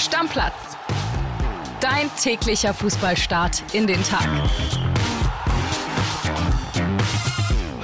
Stammplatz. 0.00 0.78
Dein 1.82 2.10
täglicher 2.16 2.72
Fußballstart 2.72 3.74
in 3.74 3.86
den 3.86 4.02
Tag. 4.02 4.26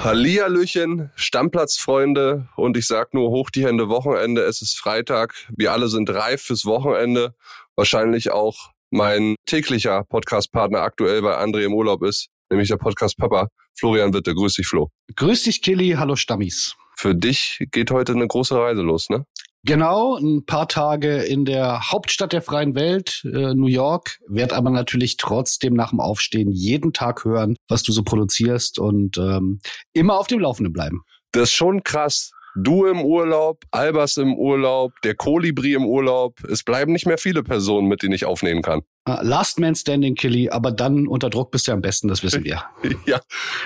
Hallihallöchen, 0.03 1.11
Stammplatzfreunde 1.15 2.49
und 2.55 2.75
ich 2.75 2.87
sag 2.87 3.13
nur 3.13 3.29
hoch 3.29 3.51
die 3.51 3.65
Hände 3.65 3.87
Wochenende. 3.89 4.41
Es 4.41 4.63
ist 4.63 4.79
Freitag. 4.79 5.35
Wir 5.55 5.71
alle 5.71 5.89
sind 5.89 6.09
reif 6.09 6.41
fürs 6.41 6.65
Wochenende. 6.65 7.35
Wahrscheinlich 7.75 8.31
auch 8.31 8.71
mein 8.89 9.35
täglicher 9.45 10.03
Podcastpartner 10.05 10.81
aktuell, 10.81 11.21
weil 11.21 11.35
André 11.35 11.65
im 11.65 11.73
Urlaub 11.75 12.03
ist, 12.03 12.29
nämlich 12.49 12.69
der 12.69 12.77
Podcast 12.77 13.17
Papa. 13.17 13.49
Florian 13.77 14.11
Witte. 14.11 14.33
Grüß 14.33 14.55
dich, 14.55 14.67
Flo. 14.67 14.89
Grüß 15.15 15.43
dich, 15.43 15.61
Killy. 15.61 15.91
Hallo, 15.99 16.15
Stammis. 16.15 16.75
Für 16.95 17.13
dich 17.13 17.63
geht 17.69 17.91
heute 17.91 18.13
eine 18.13 18.25
große 18.25 18.59
Reise 18.59 18.81
los, 18.81 19.07
ne? 19.09 19.23
Genau, 19.63 20.15
ein 20.15 20.45
paar 20.45 20.67
Tage 20.67 21.23
in 21.23 21.43
der 21.43 21.91
Hauptstadt 21.91 22.31
der 22.31 22.41
freien 22.41 22.75
Welt, 22.75 23.21
äh, 23.25 23.53
New 23.53 23.67
York, 23.67 24.17
werd 24.27 24.53
aber 24.53 24.69
natürlich 24.69 25.17
trotzdem 25.17 25.73
nach 25.73 25.89
dem 25.89 25.99
Aufstehen 25.99 26.51
jeden 26.51 26.93
Tag 26.93 27.25
hören, 27.25 27.55
was 27.67 27.83
du 27.83 27.91
so 27.91 28.03
produzierst 28.03 28.79
und 28.79 29.17
ähm, 29.17 29.59
immer 29.93 30.19
auf 30.19 30.27
dem 30.27 30.39
Laufenden 30.39 30.71
bleiben. 30.71 31.01
Das 31.31 31.49
ist 31.49 31.53
schon 31.53 31.83
krass. 31.83 32.31
Du 32.55 32.85
im 32.85 33.01
Urlaub, 33.01 33.63
Albers 33.69 34.17
im 34.17 34.35
Urlaub, 34.35 34.93
der 35.03 35.15
Kolibri 35.15 35.73
im 35.73 35.85
Urlaub. 35.85 36.43
Es 36.45 36.63
bleiben 36.63 36.91
nicht 36.91 37.05
mehr 37.05 37.19
viele 37.19 37.43
Personen, 37.43 37.87
mit 37.87 38.01
denen 38.01 38.13
ich 38.13 38.25
aufnehmen 38.25 38.63
kann. 38.63 38.81
Ah, 39.07 39.21
Last 39.23 39.57
Man 39.57 39.73
Standing, 39.73 40.15
Killy, 40.15 40.49
aber 40.49 40.71
dann 40.71 41.07
unter 41.07 41.29
Druck 41.29 41.51
bist 41.51 41.67
du 41.67 41.71
am 41.71 41.79
besten, 41.81 42.09
das 42.09 42.23
wissen 42.23 42.43
wir. 42.43 42.63
ja, 43.05 43.21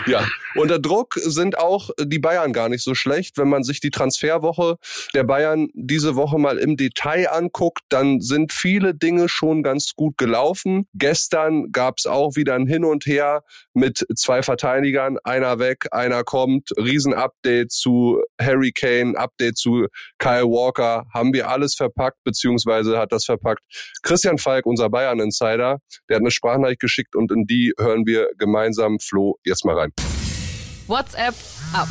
ja. 0.06 0.24
Unter 0.54 0.78
Druck 0.80 1.16
sind 1.16 1.58
auch 1.58 1.90
die 2.00 2.20
Bayern 2.20 2.54
gar 2.54 2.70
nicht 2.70 2.84
so 2.84 2.94
schlecht. 2.94 3.38
Wenn 3.38 3.50
man 3.50 3.64
sich 3.64 3.80
die 3.80 3.90
Transferwoche 3.90 4.76
der 5.16 5.24
Bayern 5.24 5.70
diese 5.74 6.16
Woche 6.16 6.38
mal 6.38 6.58
im 6.58 6.78
Detail 6.78 7.32
anguckt, 7.32 7.80
dann 7.90 8.20
sind 8.20 8.52
viele 8.52 8.94
Dinge 8.94 9.30
schon 9.30 9.64
ganz 9.64 9.94
gut 9.96 10.18
gelaufen. 10.18 10.88
Gestern 10.94 11.72
gab 11.72 11.96
es 11.98 12.06
auch 12.06 12.36
wieder 12.36 12.54
ein 12.54 12.68
Hin 12.68 12.86
und 12.86 13.06
Her 13.06 13.44
mit 13.74 14.06
zwei 14.16 14.44
Verteidigern, 14.44 15.18
einer 15.24 15.58
weg, 15.58 15.88
einer 15.92 16.24
kommt. 16.24 16.70
Riesen-Update 16.78 17.72
zu 17.72 18.22
Harry 18.40 18.74
Kane, 18.74 19.18
Update 19.18 19.58
zu 19.58 19.88
Kyle 20.20 20.46
Walker, 20.46 21.06
haben 21.14 21.34
wir 21.34 21.50
alles 21.50 21.76
verpackt, 21.76 22.18
beziehungsweise 22.26 23.00
hat 23.00 23.12
das 23.12 23.26
verpackt 23.26 23.64
Christian 24.04 24.38
Falk, 24.38 24.66
unser 24.66 24.90
Bayern 24.90 25.20
Insider. 25.32 25.80
Der 26.10 26.18
hat 26.18 26.22
eine 26.22 26.32
Sprachnachricht 26.32 26.82
geschickt 26.82 27.16
und 27.16 27.32
in 27.32 27.46
die 27.46 27.74
hören 27.80 28.06
wir 28.06 28.28
gemeinsam. 28.38 29.00
Flo, 29.00 29.38
jetzt 29.44 29.66
mal 29.66 29.78
rein. 29.78 29.92
WhatsApp 30.88 31.34
ab. 31.74 31.88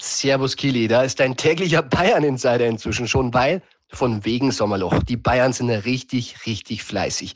Servus 0.00 0.56
Kili, 0.56 0.86
da 0.86 1.02
ist 1.02 1.18
dein 1.18 1.36
täglicher 1.36 1.82
Bayern-Insider 1.82 2.66
inzwischen 2.66 3.08
schon, 3.08 3.34
weil 3.34 3.62
von 3.88 4.24
wegen 4.24 4.52
Sommerloch. 4.52 5.02
Die 5.02 5.16
Bayern 5.16 5.52
sind 5.52 5.70
richtig, 5.70 6.46
richtig 6.46 6.84
fleißig. 6.84 7.34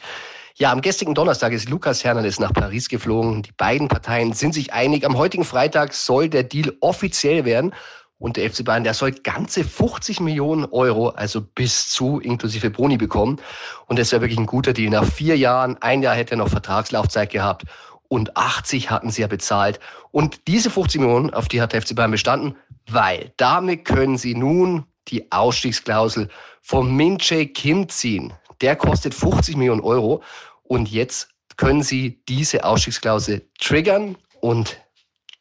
Ja, 0.55 0.70
am 0.70 0.83
gestrigen 0.83 1.14
Donnerstag 1.14 1.53
ist 1.53 1.69
Lukas 1.69 2.05
Hernandez 2.05 2.39
nach 2.39 2.53
Paris 2.53 2.89
geflogen. 2.89 3.42
Die 3.42 3.53
beiden 3.53 3.89
Parteien 3.89 4.33
sind 4.33 4.55
sich 4.55 4.73
einig. 4.73 5.05
Am 5.05 5.17
heutigen 5.17 5.45
Freitag 5.45 5.95
soll 5.95 6.28
der 6.28 6.45
Deal 6.45 6.73
offiziell 6.80 7.45
werden. 7.45 7.75
Und 8.23 8.37
der 8.37 8.48
FC 8.48 8.65
Bayern, 8.65 8.84
der 8.84 8.95
soll 8.95 9.11
ganze 9.11 9.65
50 9.65 10.20
Millionen 10.20 10.65
Euro, 10.67 11.09
also 11.09 11.41
bis 11.41 11.89
zu 11.89 12.20
inklusive 12.20 12.70
Boni 12.70 12.97
bekommen. 12.97 13.41
Und 13.87 13.98
das 13.98 14.12
wäre 14.12 14.23
wirklich 14.23 14.39
ein 14.39 14.47
guter 14.47 14.73
Deal. 14.73 14.91
Nach 14.91 15.05
vier 15.05 15.37
Jahren, 15.37 15.77
ein 15.83 16.03
Jahr 16.03 16.14
hätte 16.14 16.34
er 16.34 16.37
noch 16.37 16.48
Vertragslaufzeit 16.48 17.31
gehabt 17.31 17.64
und 18.06 18.37
80 18.37 18.91
hatten 18.91 19.11
sie 19.11 19.23
ja 19.23 19.27
bezahlt. 19.27 19.81
Und 20.12 20.47
diese 20.47 20.70
50 20.70 21.01
Millionen, 21.01 21.34
auf 21.34 21.48
die 21.48 21.61
hat 21.61 21.73
der 21.73 21.83
FC 21.83 21.97
Bayern 21.97 22.12
bestanden, 22.12 22.55
weil 22.89 23.33
damit 23.39 23.84
können 23.84 24.17
sie 24.17 24.36
nun 24.36 24.84
die 25.09 25.33
Ausstiegsklausel 25.33 26.29
vom 26.61 26.95
Minche 26.95 27.48
Kim 27.48 27.89
ziehen. 27.89 28.33
Der 28.61 28.77
kostet 28.77 29.14
50 29.14 29.57
Millionen 29.57 29.81
Euro 29.81 30.23
und 30.62 30.89
jetzt 30.89 31.29
können 31.57 31.83
sie 31.83 32.23
diese 32.29 32.62
Ausstiegsklausel 32.62 33.48
triggern 33.58 34.17
und 34.41 34.80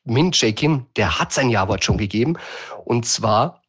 Min 0.04 0.32
Jae 0.34 0.54
Kim, 0.54 0.86
der 0.96 1.20
hat 1.20 1.32
sein 1.32 1.50
Jawort 1.50 1.84
schon 1.84 1.98
gegeben. 1.98 2.38
Und 2.86 3.06
zwar 3.06 3.62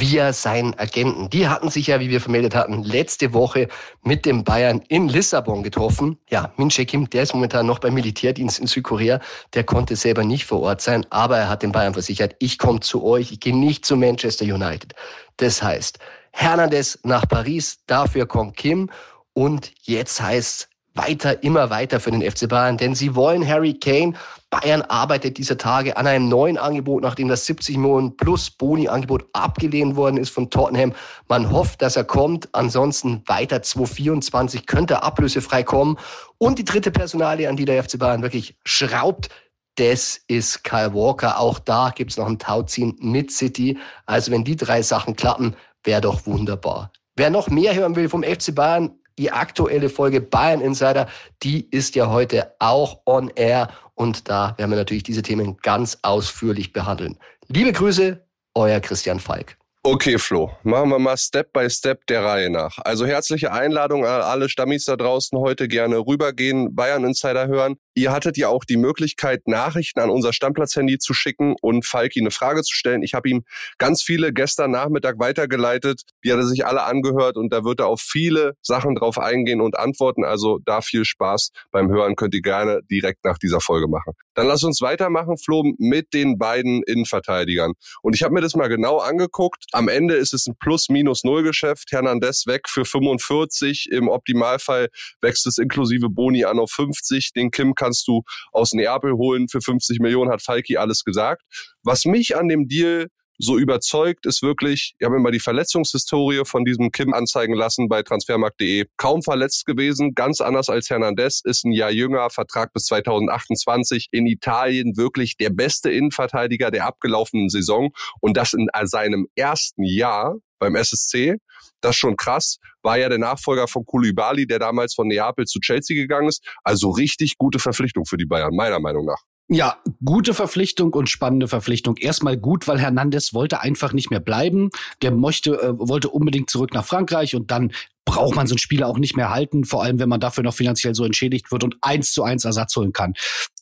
via 0.00 0.32
seinen 0.32 0.78
Agenten. 0.78 1.28
Die 1.30 1.48
hatten 1.48 1.70
sich 1.70 1.88
ja, 1.88 2.00
wie 2.00 2.10
wir 2.10 2.20
vermeldet 2.20 2.54
hatten, 2.54 2.82
letzte 2.84 3.32
Woche 3.32 3.68
mit 4.02 4.24
dem 4.26 4.44
Bayern 4.44 4.80
in 4.88 5.08
Lissabon 5.08 5.62
getroffen. 5.62 6.18
Ja, 6.30 6.52
Min 6.56 6.68
Jae 6.68 6.86
Kim, 6.86 7.10
der 7.10 7.24
ist 7.24 7.34
momentan 7.34 7.66
noch 7.66 7.78
beim 7.78 7.94
Militärdienst 7.94 8.58
in 8.60 8.66
Südkorea. 8.66 9.20
Der 9.54 9.64
konnte 9.64 9.96
selber 9.96 10.24
nicht 10.24 10.44
vor 10.44 10.60
Ort 10.60 10.80
sein, 10.80 11.04
aber 11.10 11.38
er 11.38 11.48
hat 11.48 11.62
den 11.62 11.72
Bayern 11.72 11.94
versichert, 11.94 12.36
ich 12.38 12.58
komme 12.58 12.80
zu 12.80 13.04
euch, 13.04 13.32
ich 13.32 13.40
gehe 13.40 13.56
nicht 13.56 13.84
zu 13.84 13.96
Manchester 13.96 14.44
United. 14.44 14.94
Das 15.38 15.62
heißt, 15.62 15.98
Hernandez 16.32 16.98
nach 17.02 17.26
Paris, 17.26 17.78
dafür 17.86 18.26
kommt 18.26 18.56
Kim 18.56 18.90
und 19.32 19.72
jetzt 19.82 20.20
heißt 20.20 20.68
weiter, 20.94 21.42
immer 21.42 21.70
weiter 21.70 22.00
für 22.00 22.10
den 22.10 22.28
FC 22.28 22.48
Bayern, 22.48 22.76
denn 22.76 22.94
sie 22.94 23.14
wollen 23.14 23.46
Harry 23.46 23.74
Kane. 23.74 24.14
Bayern 24.50 24.82
arbeitet 24.82 25.36
dieser 25.36 25.58
Tage 25.58 25.96
an 25.96 26.06
einem 26.06 26.28
neuen 26.28 26.56
Angebot, 26.56 27.02
nachdem 27.02 27.28
das 27.28 27.44
70 27.44 27.76
Millionen 27.76 28.16
plus 28.16 28.50
Boni-Angebot 28.50 29.26
abgelehnt 29.34 29.94
worden 29.96 30.16
ist 30.16 30.30
von 30.30 30.48
Tottenham. 30.48 30.94
Man 31.28 31.50
hofft, 31.50 31.82
dass 31.82 31.96
er 31.96 32.04
kommt. 32.04 32.48
Ansonsten 32.52 33.22
weiter 33.26 33.60
2024 33.60 34.66
könnte 34.66 34.94
er 34.94 35.02
ablösefrei 35.04 35.62
kommen. 35.62 35.98
Und 36.38 36.58
die 36.58 36.64
dritte 36.64 36.90
Personalie, 36.90 37.48
an 37.48 37.56
die 37.56 37.66
der 37.66 37.82
FC 37.84 37.98
Bayern 37.98 38.22
wirklich 38.22 38.56
schraubt, 38.64 39.28
das 39.76 40.20
ist 40.26 40.64
Kyle 40.64 40.94
Walker. 40.94 41.38
Auch 41.38 41.58
da 41.58 41.90
gibt's 41.94 42.16
noch 42.16 42.26
ein 42.26 42.38
Tauziehen 42.38 42.96
mit 43.00 43.30
City. 43.30 43.78
Also 44.06 44.32
wenn 44.32 44.44
die 44.44 44.56
drei 44.56 44.82
Sachen 44.82 45.14
klappen, 45.14 45.54
wäre 45.84 46.00
doch 46.00 46.26
wunderbar. 46.26 46.90
Wer 47.16 47.30
noch 47.30 47.48
mehr 47.48 47.74
hören 47.74 47.96
will 47.96 48.08
vom 48.08 48.22
FC 48.22 48.54
Bayern, 48.54 48.97
die 49.18 49.30
aktuelle 49.30 49.90
Folge 49.90 50.20
Bayern 50.20 50.60
Insider, 50.60 51.08
die 51.42 51.68
ist 51.70 51.94
ja 51.94 52.08
heute 52.08 52.54
auch 52.60 53.00
on 53.04 53.30
air 53.34 53.68
und 53.94 54.28
da 54.28 54.54
werden 54.56 54.70
wir 54.70 54.78
natürlich 54.78 55.02
diese 55.02 55.22
Themen 55.22 55.56
ganz 55.58 55.98
ausführlich 56.02 56.72
behandeln. 56.72 57.18
Liebe 57.48 57.72
Grüße, 57.72 58.24
euer 58.54 58.80
Christian 58.80 59.20
Falk. 59.20 59.56
Okay, 59.90 60.18
Flo, 60.18 60.50
machen 60.64 60.90
wir 60.90 60.98
mal 60.98 61.16
Step 61.16 61.54
by 61.54 61.70
Step 61.70 62.06
der 62.08 62.22
Reihe 62.22 62.50
nach. 62.50 62.76
Also 62.84 63.06
herzliche 63.06 63.52
Einladung 63.52 64.04
an 64.04 64.20
alle 64.20 64.50
Stammis 64.50 64.84
da 64.84 64.96
draußen 64.96 65.38
heute 65.38 65.66
gerne 65.66 65.96
rübergehen, 65.96 66.74
Bayern 66.74 67.04
Insider 67.04 67.46
hören. 67.46 67.76
Ihr 67.94 68.12
hattet 68.12 68.36
ja 68.36 68.48
auch 68.48 68.66
die 68.66 68.76
Möglichkeit, 68.76 69.48
Nachrichten 69.48 70.00
an 70.00 70.10
unser 70.10 70.34
Stammplatz-Handy 70.34 70.98
zu 70.98 71.14
schicken 71.14 71.56
und 71.62 71.86
Falki 71.86 72.20
eine 72.20 72.30
Frage 72.30 72.62
zu 72.64 72.74
stellen. 72.74 73.02
Ich 73.02 73.14
habe 73.14 73.30
ihm 73.30 73.44
ganz 73.78 74.02
viele 74.02 74.34
gestern 74.34 74.72
Nachmittag 74.72 75.18
weitergeleitet. 75.20 76.02
Die 76.22 76.32
hat 76.32 76.38
er 76.38 76.44
sich 76.44 76.66
alle 76.66 76.82
angehört 76.82 77.38
und 77.38 77.50
da 77.50 77.64
wird 77.64 77.80
er 77.80 77.86
auf 77.86 78.02
viele 78.02 78.56
Sachen 78.60 78.94
drauf 78.94 79.18
eingehen 79.18 79.62
und 79.62 79.78
antworten. 79.78 80.22
Also 80.22 80.58
da 80.66 80.82
viel 80.82 81.06
Spaß 81.06 81.50
beim 81.70 81.88
Hören 81.88 82.14
könnt 82.14 82.34
ihr 82.34 82.42
gerne 82.42 82.82
direkt 82.90 83.24
nach 83.24 83.38
dieser 83.38 83.62
Folge 83.62 83.88
machen. 83.88 84.12
Dann 84.38 84.46
lass 84.46 84.62
uns 84.62 84.80
weitermachen, 84.80 85.36
Flo, 85.36 85.64
mit 85.78 86.14
den 86.14 86.38
beiden 86.38 86.84
Innenverteidigern. 86.84 87.72
Und 88.02 88.14
ich 88.14 88.22
habe 88.22 88.32
mir 88.32 88.40
das 88.40 88.54
mal 88.54 88.68
genau 88.68 88.98
angeguckt. 88.98 89.64
Am 89.72 89.88
Ende 89.88 90.14
ist 90.14 90.32
es 90.32 90.46
ein 90.46 90.54
Plus-Minus-Null-Geschäft. 90.60 91.90
Hernandez 91.90 92.46
weg 92.46 92.68
für 92.68 92.84
45. 92.84 93.88
Im 93.90 94.08
Optimalfall 94.08 94.88
wächst 95.20 95.44
es 95.48 95.58
inklusive 95.58 96.08
Boni 96.08 96.44
an 96.44 96.60
auf 96.60 96.70
50. 96.70 97.32
Den 97.32 97.50
Kim 97.50 97.74
kann 97.74 97.88
kannst 97.88 98.06
du 98.06 98.22
aus 98.52 98.72
Neapel 98.72 99.14
holen 99.14 99.48
für 99.48 99.60
50 99.60 100.00
Millionen, 100.00 100.30
hat 100.30 100.42
Falki 100.42 100.76
alles 100.76 101.04
gesagt. 101.04 101.42
Was 101.82 102.04
mich 102.04 102.36
an 102.36 102.48
dem 102.48 102.68
Deal 102.68 103.08
so 103.38 103.56
überzeugt 103.56 104.26
ist 104.26 104.42
wirklich, 104.42 104.94
ich 104.98 105.04
habe 105.06 105.18
mal 105.20 105.30
die 105.30 105.40
Verletzungshistorie 105.40 106.42
von 106.44 106.64
diesem 106.64 106.90
Kim 106.90 107.14
anzeigen 107.14 107.54
lassen 107.54 107.88
bei 107.88 108.02
transfermarkt.de. 108.02 108.86
Kaum 108.96 109.22
verletzt 109.22 109.64
gewesen, 109.64 110.14
ganz 110.14 110.40
anders 110.40 110.68
als 110.68 110.90
Hernandez, 110.90 111.40
ist 111.44 111.64
ein 111.64 111.72
Jahr 111.72 111.90
jünger, 111.90 112.30
Vertrag 112.30 112.72
bis 112.72 112.84
2028 112.86 114.08
in 114.10 114.26
Italien 114.26 114.96
wirklich 114.96 115.36
der 115.36 115.50
beste 115.50 115.90
Innenverteidiger 115.90 116.70
der 116.70 116.86
abgelaufenen 116.86 117.48
Saison 117.48 117.90
und 118.20 118.36
das 118.36 118.52
in 118.52 118.68
seinem 118.84 119.28
ersten 119.36 119.84
Jahr 119.84 120.36
beim 120.58 120.74
SSC. 120.74 121.36
Das 121.80 121.92
ist 121.92 121.98
schon 121.98 122.16
krass. 122.16 122.58
War 122.82 122.98
ja 122.98 123.08
der 123.08 123.18
Nachfolger 123.18 123.68
von 123.68 123.86
Koulibaly, 123.86 124.46
der 124.46 124.58
damals 124.58 124.94
von 124.94 125.06
Neapel 125.06 125.46
zu 125.46 125.60
Chelsea 125.60 125.96
gegangen 125.96 126.28
ist. 126.28 126.44
Also 126.64 126.90
richtig 126.90 127.38
gute 127.38 127.60
Verpflichtung 127.60 128.04
für 128.04 128.16
die 128.16 128.26
Bayern, 128.26 128.54
meiner 128.54 128.80
Meinung 128.80 129.04
nach. 129.04 129.22
Ja, 129.50 129.78
gute 130.04 130.34
Verpflichtung 130.34 130.92
und 130.92 131.08
spannende 131.08 131.48
Verpflichtung. 131.48 131.96
Erstmal 131.96 132.36
gut, 132.36 132.68
weil 132.68 132.78
Hernandez 132.78 133.32
wollte 133.32 133.60
einfach 133.62 133.94
nicht 133.94 134.10
mehr 134.10 134.20
bleiben. 134.20 134.68
Der 135.00 135.10
möchte, 135.10 135.52
äh, 135.52 135.72
wollte 135.78 136.10
unbedingt 136.10 136.50
zurück 136.50 136.74
nach 136.74 136.84
Frankreich 136.84 137.34
und 137.34 137.50
dann 137.50 137.72
braucht 138.04 138.36
man 138.36 138.46
so 138.46 138.52
einen 138.52 138.58
Spieler 138.58 138.86
auch 138.88 138.98
nicht 138.98 139.16
mehr 139.16 139.30
halten, 139.30 139.64
vor 139.64 139.82
allem 139.82 139.98
wenn 139.98 140.08
man 140.08 140.20
dafür 140.20 140.44
noch 140.44 140.54
finanziell 140.54 140.94
so 140.94 141.04
entschädigt 141.04 141.50
wird 141.50 141.64
und 141.64 141.76
eins 141.80 142.12
zu 142.12 142.24
eins 142.24 142.44
Ersatz 142.44 142.76
holen 142.76 142.92
kann. 142.92 143.14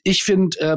Ich 0.07 0.23
finde 0.23 0.57
äh, 0.61 0.77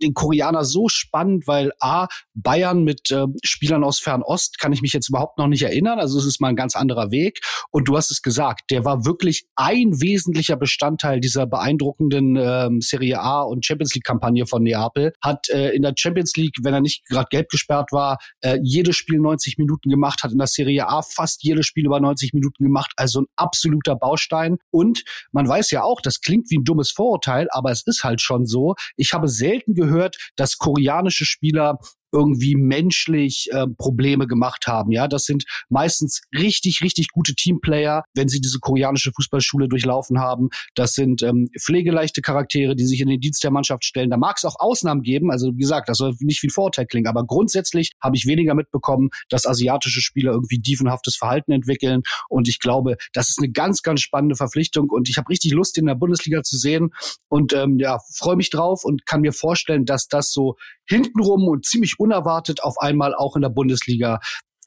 den 0.00 0.14
Koreaner 0.14 0.64
so 0.64 0.88
spannend, 0.88 1.48
weil 1.48 1.72
A, 1.80 2.06
Bayern 2.34 2.84
mit 2.84 3.10
äh, 3.10 3.26
Spielern 3.42 3.82
aus 3.82 3.98
Fernost 3.98 4.60
kann 4.60 4.72
ich 4.72 4.82
mich 4.82 4.92
jetzt 4.92 5.08
überhaupt 5.08 5.36
noch 5.36 5.48
nicht 5.48 5.62
erinnern. 5.62 5.98
Also 5.98 6.16
es 6.16 6.24
ist 6.24 6.40
mal 6.40 6.50
ein 6.50 6.54
ganz 6.54 6.76
anderer 6.76 7.10
Weg. 7.10 7.40
Und 7.72 7.88
du 7.88 7.96
hast 7.96 8.12
es 8.12 8.22
gesagt, 8.22 8.70
der 8.70 8.84
war 8.84 9.04
wirklich 9.04 9.46
ein 9.56 10.00
wesentlicher 10.00 10.54
Bestandteil 10.56 11.18
dieser 11.18 11.44
beeindruckenden 11.46 12.36
ähm, 12.36 12.80
Serie 12.80 13.18
A 13.18 13.42
und 13.42 13.66
Champions 13.66 13.96
League 13.96 14.04
Kampagne 14.04 14.46
von 14.46 14.62
Neapel. 14.62 15.12
Hat 15.20 15.48
äh, 15.48 15.70
in 15.70 15.82
der 15.82 15.94
Champions 15.96 16.36
League, 16.36 16.54
wenn 16.62 16.72
er 16.72 16.80
nicht 16.80 17.04
gerade 17.08 17.26
gelb 17.30 17.48
gesperrt 17.48 17.90
war, 17.90 18.18
äh, 18.42 18.60
jedes 18.62 18.94
Spiel 18.94 19.18
90 19.18 19.58
Minuten 19.58 19.90
gemacht, 19.90 20.22
hat 20.22 20.30
in 20.30 20.38
der 20.38 20.46
Serie 20.46 20.86
A 20.86 21.02
fast 21.02 21.42
jedes 21.42 21.66
Spiel 21.66 21.86
über 21.86 21.98
90 21.98 22.32
Minuten 22.32 22.62
gemacht. 22.62 22.92
Also 22.94 23.22
ein 23.22 23.26
absoluter 23.34 23.96
Baustein. 23.96 24.58
Und 24.70 25.02
man 25.32 25.48
weiß 25.48 25.72
ja 25.72 25.82
auch, 25.82 26.00
das 26.00 26.20
klingt 26.20 26.48
wie 26.50 26.58
ein 26.58 26.64
dummes 26.64 26.92
Vorurteil, 26.92 27.48
aber 27.50 27.72
es 27.72 27.84
ist 27.84 28.04
halt 28.04 28.20
schon 28.20 28.46
so. 28.46 28.67
Ich 28.96 29.12
habe 29.12 29.28
selten 29.28 29.74
gehört, 29.74 30.16
dass 30.36 30.58
koreanische 30.58 31.24
Spieler 31.24 31.78
irgendwie 32.12 32.54
menschlich 32.54 33.48
äh, 33.52 33.66
Probleme 33.76 34.26
gemacht 34.26 34.66
haben. 34.66 34.92
Ja, 34.92 35.08
das 35.08 35.24
sind 35.24 35.44
meistens 35.68 36.22
richtig, 36.36 36.80
richtig 36.82 37.08
gute 37.08 37.34
Teamplayer, 37.34 38.04
wenn 38.14 38.28
sie 38.28 38.40
diese 38.40 38.58
koreanische 38.60 39.12
Fußballschule 39.14 39.68
durchlaufen 39.68 40.18
haben. 40.18 40.48
Das 40.74 40.94
sind 40.94 41.22
ähm, 41.22 41.48
pflegeleichte 41.58 42.22
Charaktere, 42.22 42.76
die 42.76 42.86
sich 42.86 43.00
in 43.00 43.08
den 43.08 43.20
Dienst 43.20 43.44
der 43.44 43.50
Mannschaft 43.50 43.84
stellen. 43.84 44.10
Da 44.10 44.16
mag 44.16 44.36
es 44.36 44.44
auch 44.44 44.56
Ausnahmen 44.58 45.02
geben. 45.02 45.30
Also 45.30 45.52
wie 45.54 45.60
gesagt, 45.60 45.88
das 45.88 45.98
soll 45.98 46.14
nicht 46.20 46.42
wie 46.42 46.48
ein 46.48 46.50
Vorurteil 46.50 46.86
klingen, 46.86 47.06
aber 47.06 47.24
grundsätzlich 47.24 47.92
habe 48.02 48.16
ich 48.16 48.26
weniger 48.26 48.54
mitbekommen, 48.54 49.10
dass 49.28 49.46
asiatische 49.46 50.00
Spieler 50.00 50.32
irgendwie 50.32 50.58
dievenhaftes 50.58 51.16
Verhalten 51.16 51.52
entwickeln. 51.52 52.02
Und 52.28 52.48
ich 52.48 52.58
glaube, 52.58 52.96
das 53.12 53.28
ist 53.28 53.38
eine 53.38 53.50
ganz, 53.50 53.82
ganz 53.82 54.00
spannende 54.00 54.36
Verpflichtung. 54.36 54.88
Und 54.90 55.08
ich 55.08 55.16
habe 55.18 55.28
richtig 55.28 55.52
Lust, 55.52 55.78
in 55.78 55.86
der 55.86 55.94
Bundesliga 55.94 56.42
zu 56.42 56.56
sehen. 56.56 56.90
Und 57.28 57.52
ähm, 57.52 57.78
ja, 57.78 57.98
freue 58.14 58.36
mich 58.36 58.50
drauf 58.50 58.84
und 58.84 59.06
kann 59.06 59.20
mir 59.20 59.32
vorstellen, 59.32 59.84
dass 59.84 60.08
das 60.08 60.32
so 60.32 60.56
hintenrum 60.86 61.46
und 61.48 61.66
ziemlich 61.66 61.97
unerwartet 61.98 62.62
auf 62.62 62.78
einmal 62.78 63.14
auch 63.14 63.36
in 63.36 63.42
der 63.42 63.50
Bundesliga 63.50 64.20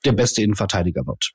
der 0.05 0.13
beste 0.13 0.41
Innenverteidiger 0.43 1.05
wird. 1.05 1.31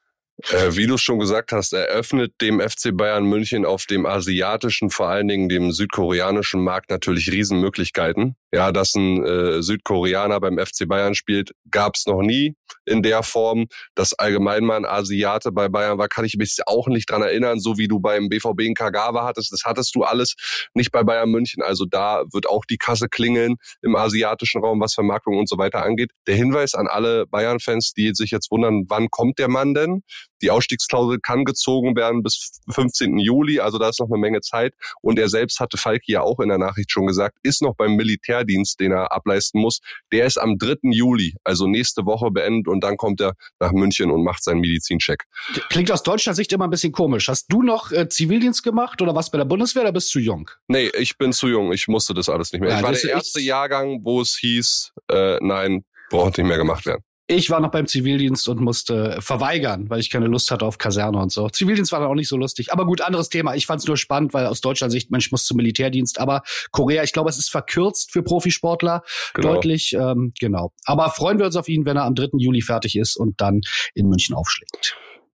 Äh, 0.51 0.77
wie 0.77 0.87
du 0.87 0.99
schon 0.99 1.19
gesagt 1.19 1.53
hast, 1.53 1.73
eröffnet 1.73 2.35
dem 2.41 2.61
FC 2.61 2.95
Bayern 2.95 3.25
München 3.25 3.65
auf 3.65 3.87
dem 3.87 4.05
asiatischen, 4.05 4.91
vor 4.91 5.09
allen 5.09 5.29
Dingen 5.29 5.49
dem 5.49 5.73
südkoreanischen 5.73 6.63
Markt 6.63 6.91
natürlich 6.91 7.31
Riesenmöglichkeiten. 7.33 8.37
Ja, 8.53 8.71
dass 8.71 8.95
ein 8.95 9.25
äh, 9.25 9.63
Südkoreaner 9.63 10.39
beim 10.41 10.59
FC 10.59 10.87
Bayern 10.87 11.15
spielt, 11.15 11.51
gab 11.71 11.97
es 11.97 12.07
noch 12.07 12.23
nie 12.23 12.55
in 12.85 13.03
der 13.03 13.23
Form. 13.23 13.67
Dass 13.95 14.15
allgemein 14.15 14.65
mal 14.65 14.77
ein 14.77 14.87
Asiate 14.87 15.51
bei 15.53 15.69
Bayern 15.69 15.99
war, 15.99 16.09
kann 16.09 16.25
ich 16.25 16.37
mich 16.37 16.57
auch 16.67 16.87
nicht 16.87 17.11
dran 17.11 17.23
erinnern, 17.23 17.59
so 17.59 17.77
wie 17.77 17.89
du 17.89 17.99
beim 17.99 18.29
BVB 18.29 18.61
in 18.61 18.75
Kagawa 18.75 19.25
hattest. 19.25 19.53
Das 19.53 19.63
hattest 19.65 19.95
du 19.97 20.05
alles 20.05 20.35
nicht 20.75 20.93
bei 20.93 21.03
Bayern 21.03 21.31
München. 21.31 21.63
Also 21.63 21.85
da 21.85 22.23
wird 22.33 22.49
auch 22.49 22.65
die 22.65 22.79
Kasse 22.79 23.09
klingeln 23.09 23.57
im 23.83 23.97
asiatischen 23.97 24.63
Raum, 24.63 24.81
was 24.81 24.95
Vermarktung 24.95 25.39
und 25.39 25.49
so 25.49 25.59
weiter 25.59 25.83
angeht. 25.85 26.13
Der 26.27 26.37
Hinweis 26.37 26.75
an 26.75 26.87
alle 26.87 27.27
Bayern-Fans, 27.27 27.95
die 27.95 28.13
sich 28.15 28.31
jetzt 28.31 28.51
wundern, 28.51 28.85
wann 28.89 29.09
kommt 29.11 29.39
der 29.39 29.49
Mann 29.49 29.75
denn? 29.75 30.03
Die 30.43 30.51
Ausstiegsklausel 30.51 31.19
kann 31.21 31.45
gezogen 31.45 31.97
werden 31.97 32.23
bis 32.23 32.61
15. 32.71 33.19
Juli, 33.19 33.61
also 33.61 33.79
da 33.79 33.89
ist 33.89 34.01
noch 34.01 34.11
eine 34.11 34.19
Menge 34.19 34.41
Zeit. 34.41 34.75
Und 35.01 35.19
er 35.19 35.29
selbst 35.29 35.61
hatte 35.61 35.77
Falki 35.77 36.13
ja 36.13 36.23
auch 36.23 36.41
in 36.41 36.49
der 36.49 36.59
Nachricht 36.59 36.91
schon 36.91 37.07
gesagt, 37.07 37.39
ist 37.43 37.63
noch 37.63 37.75
beim 37.75 37.97
Militärdienst, 37.97 38.81
den 38.81 38.93
er 38.93 39.13
ableisten 39.13 39.61
muss. 39.61 39.81
Der 40.13 40.27
ist 40.27 40.39
am 40.39 40.59
3. 40.59 40.91
Juli, 40.93 41.35
also 41.45 41.67
nächste 41.67 42.05
Woche 42.07 42.31
beendet 42.31 42.69
und 42.69 42.83
dann 42.83 42.97
kommt 42.97 43.21
er 43.21 43.35
nach 43.61 43.73
München 43.73 44.11
und 44.11 44.25
macht 44.25 44.43
seinen 44.43 44.61
Medizincheck. 44.61 45.25
Klingt 45.69 45.91
aus 45.91 46.03
deutscher 46.03 46.35
Sicht 46.35 46.53
immer 46.53 46.67
ein 46.67 46.71
bisschen 46.71 46.93
komisch. 46.93 47.29
Hast 47.29 47.47
du 47.49 47.63
noch 47.63 47.93
äh, 47.93 48.09
Zivildienst 48.09 48.63
gemacht 48.63 49.01
oder 49.03 49.15
was 49.15 49.31
bei 49.31 49.39
der 49.39 49.45
Bundeswehr 49.45 49.83
oder 49.83 49.93
bist 49.93 50.15
du 50.15 50.19
jung? 50.19 50.51
Nee, 50.69 50.91
ich 50.99 51.17
bin 51.19 51.33
zu 51.33 51.49
jung. 51.49 51.73
Ich 51.73 51.89
musste 51.89 52.15
das 52.15 52.29
alles 52.29 52.53
nicht 52.53 52.61
mehr. 52.61 52.71
Ja, 52.71 52.79
ich 52.79 52.83
war 52.83 52.93
der 52.93 53.11
erste 53.11 53.41
Jahrgang, 53.41 54.01
wo 54.05 54.21
es 54.21 54.37
hieß, 54.37 54.93
äh, 55.11 55.39
nein, 55.41 55.85
braucht 56.11 56.39
nicht 56.39 56.47
mehr 56.47 56.59
gemacht 56.59 56.87
werden. 56.87 57.03
Ich 57.29 57.51
war 57.51 57.61
noch 57.61 57.73
beim 57.73 57.87
Zivildienst 57.89 58.49
und 58.49 58.61
musste 58.61 59.19
verweigern, 59.21 59.91
weil 59.91 59.99
ich 59.99 60.11
keine 60.11 60.29
Lust 60.29 60.51
hatte 60.53 60.65
auf 60.65 60.79
Kaserne 60.79 61.19
und 61.19 61.33
so. 61.33 61.49
Zivildienst 61.49 61.91
war 61.91 61.99
dann 61.99 62.09
auch 62.09 62.15
nicht 62.15 62.29
so 62.29 62.37
lustig. 62.37 62.73
Aber 62.73 62.87
gut, 62.87 63.01
anderes 63.01 63.29
Thema. 63.29 63.57
Ich 63.57 63.67
fand 63.67 63.81
es 63.81 63.87
nur 63.89 63.97
spannend, 63.97 64.33
weil 64.33 64.47
aus 64.47 64.61
deutscher 64.61 64.91
Sicht, 64.91 65.11
Mensch, 65.11 65.33
muss 65.33 65.45
zum 65.45 65.57
Militärdienst. 65.57 66.21
Aber 66.21 66.43
Korea, 66.71 67.03
ich 67.03 67.13
glaube, 67.13 67.29
es 67.29 67.39
ist 67.39 67.51
verkürzt 67.51 68.13
für 68.13 68.23
Profisportler. 68.23 69.03
Genau. 69.35 69.55
Deutlich, 69.55 69.93
ähm, 69.95 70.35
genau. 70.39 70.73
Aber 70.85 71.11
freuen 71.11 71.39
wir 71.39 71.47
uns 71.47 71.57
auf 71.57 71.69
ihn, 71.69 71.85
wenn 71.85 71.97
er 71.97 72.05
am 72.05 72.15
3. 72.15 72.39
Juli 72.39 72.63
fertig 72.63 72.97
ist 72.97 73.17
und 73.17 73.41
dann 73.41 73.63
in 73.95 74.09
München 74.09 74.37
aufschlägt. 74.37 74.97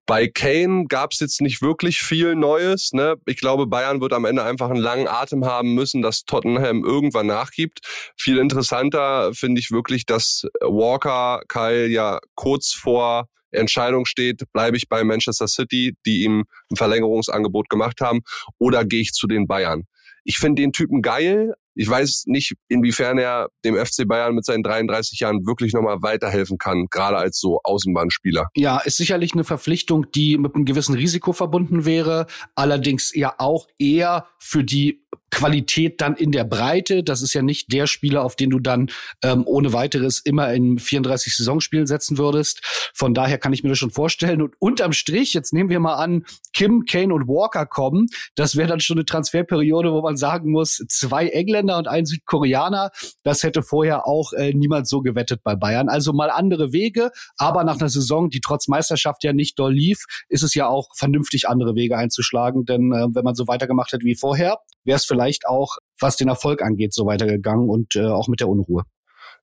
Bei 0.09 0.27
Kane 0.27 0.87
gab 0.89 1.13
es 1.13 1.21
jetzt 1.21 1.43
nicht 1.43 1.61
wirklich 1.61 2.01
viel 2.01 2.35
Neues. 2.35 2.95
Ne? 2.95 3.17
Ich 3.27 3.37
glaube, 3.37 3.67
Bayern 3.67 4.01
wird 4.01 4.15
am 4.15 4.25
Ende 4.25 4.43
einfach 4.43 4.71
einen 4.71 4.81
langen 4.81 5.07
Atem 5.07 5.45
haben 5.45 5.75
müssen, 5.75 6.01
dass 6.01 6.25
Tottenham 6.25 6.83
irgendwann 6.83 7.27
nachgibt. 7.27 7.81
Viel 8.17 8.39
interessanter 8.39 9.35
finde 9.35 9.61
ich 9.61 9.71
wirklich, 9.71 10.07
dass 10.07 10.47
Walker 10.63 11.43
Kyle 11.47 11.89
ja 11.89 12.21
kurz 12.37 12.73
vor 12.73 13.29
Entscheidung 13.51 14.07
steht, 14.07 14.51
bleibe 14.55 14.79
ich 14.79 14.89
bei 14.89 15.05
Manchester 15.05 15.47
City, 15.47 15.95
die 16.07 16.23
ihm 16.23 16.47
ein 16.71 16.77
Verlängerungsangebot 16.77 17.69
gemacht 17.69 18.01
haben, 18.01 18.21
oder 18.59 18.87
gehe 18.87 19.03
ich 19.03 19.13
zu 19.13 19.27
den 19.27 19.47
Bayern? 19.47 19.85
Ich 20.25 20.39
finde 20.39 20.63
den 20.63 20.73
Typen 20.73 21.03
geil, 21.03 21.53
ich 21.79 21.89
weiß 21.89 22.25
nicht, 22.27 22.55
inwiefern 22.67 23.19
er 23.19 23.51
dem 23.65 23.77
FC 23.77 24.07
Bayern 24.07 24.35
mit 24.35 24.45
seinen 24.45 24.65
33 24.65 25.21
Jahren 25.21 25.47
wirklich 25.47 25.73
nochmal 25.73 26.03
weiterhelfen 26.03 26.59
kann, 26.59 26.87
gerade 26.91 27.17
als 27.17 27.39
so 27.39 27.61
Außenbahnspieler. 27.63 28.49
Ja, 28.57 28.79
ist 28.79 28.97
sicherlich 28.97 29.33
eine 29.35 29.45
Verpflichtung, 29.45 30.11
die 30.11 30.39
mit 30.39 30.57
einem 30.57 30.65
gewissen 30.65 30.97
Risiko 30.97 31.33
verbunden 31.33 31.85
wäre, 31.85 32.27
allerdings 32.57 33.15
ja 33.15 33.33
auch 33.39 33.69
eher 33.79 34.27
für 34.41 34.65
die 34.65 35.05
Qualität 35.31 36.01
dann 36.01 36.17
in 36.17 36.33
der 36.33 36.45
Breite. 36.45 37.05
Das 37.05 37.23
ist 37.23 37.35
ja 37.35 37.43
nicht 37.43 37.73
der 37.73 37.87
Spieler, 37.87 38.25
auf 38.25 38.37
den 38.37 38.51
du 38.51 38.59
dann 38.59 38.91
ähm, 39.23 39.43
ohne 39.47 39.73
weiteres 39.73 40.21
immer 40.21 40.53
in 40.53 40.79
34 40.79 41.37
Saisonspielen 41.37 41.87
setzen 41.87 42.19
würdest. 42.19 42.61
Von 42.95 43.15
daher 43.15 43.39
kann 43.39 43.53
ich 43.53 43.63
mir 43.63 43.69
das 43.69 43.79
schon 43.79 43.91
vorstellen. 43.91 44.43
Und 44.43 44.55
unterm 44.59 44.93
Strich, 44.93 45.35
jetzt 45.35 45.53
nehmen 45.53 45.69
wir 45.69 45.81
mal 45.81 45.97
an, 45.97 46.25
Kim, 46.55 46.85
Kane 46.87 47.13
und 47.13 47.29
Walker 47.29 47.67
kommen. 47.67 48.07
Das 48.35 48.57
wäre 48.57 48.69
dann 48.69 48.81
schon 48.81 48.97
eine 48.97 49.05
Transferperiode, 49.05 49.93
wo 49.93 50.01
man 50.01 50.17
sagen 50.17 50.51
muss, 50.51 50.83
zwei 50.89 51.29
Engländer 51.29 51.68
und 51.77 51.89
ein 51.89 52.07
Südkoreaner. 52.07 52.91
Das 53.25 53.43
hätte 53.43 53.63
vorher 53.63 54.07
auch 54.07 54.33
äh, 54.33 54.53
niemand 54.55 54.89
so 54.89 55.01
gewettet 55.03 55.43
bei 55.43 55.55
Bayern. 55.55 55.89
Also 55.89 56.13
mal 56.13 56.31
andere 56.31 56.73
Wege. 56.73 57.11
Aber 57.37 57.65
nach 57.65 57.79
einer 57.79 57.89
Saison, 57.89 58.31
die 58.31 58.41
trotz 58.41 58.69
Meisterschaft 58.69 59.25
ja 59.25 59.33
nicht 59.33 59.59
doll 59.59 59.75
lief, 59.75 60.05
ist 60.29 60.43
es 60.43 60.55
ja 60.55 60.69
auch 60.69 60.89
vernünftig, 60.95 61.49
andere 61.49 61.75
Wege 61.75 61.97
einzuschlagen. 61.97 62.65
Denn 62.65 62.93
äh, 62.93 63.07
wenn 63.13 63.25
man 63.25 63.35
so 63.35 63.47
weitergemacht 63.47 63.93
hätte 63.93 64.05
wie 64.05 64.17
vorher, 64.17 64.59
wäre 64.85 64.97
es 64.97 65.05
vielleicht 65.05 65.47
auch, 65.47 65.77
was 66.01 66.17
den 66.17 66.29
Erfolg 66.29 66.63
angeht, 66.63 66.95
so 66.95 67.07
weitergegangen 67.07 67.69
und 67.69 67.97
äh, 67.97 68.07
auch 68.07 68.29
mit 68.29 68.41
der 68.41 68.49
Unruhe. 68.49 68.85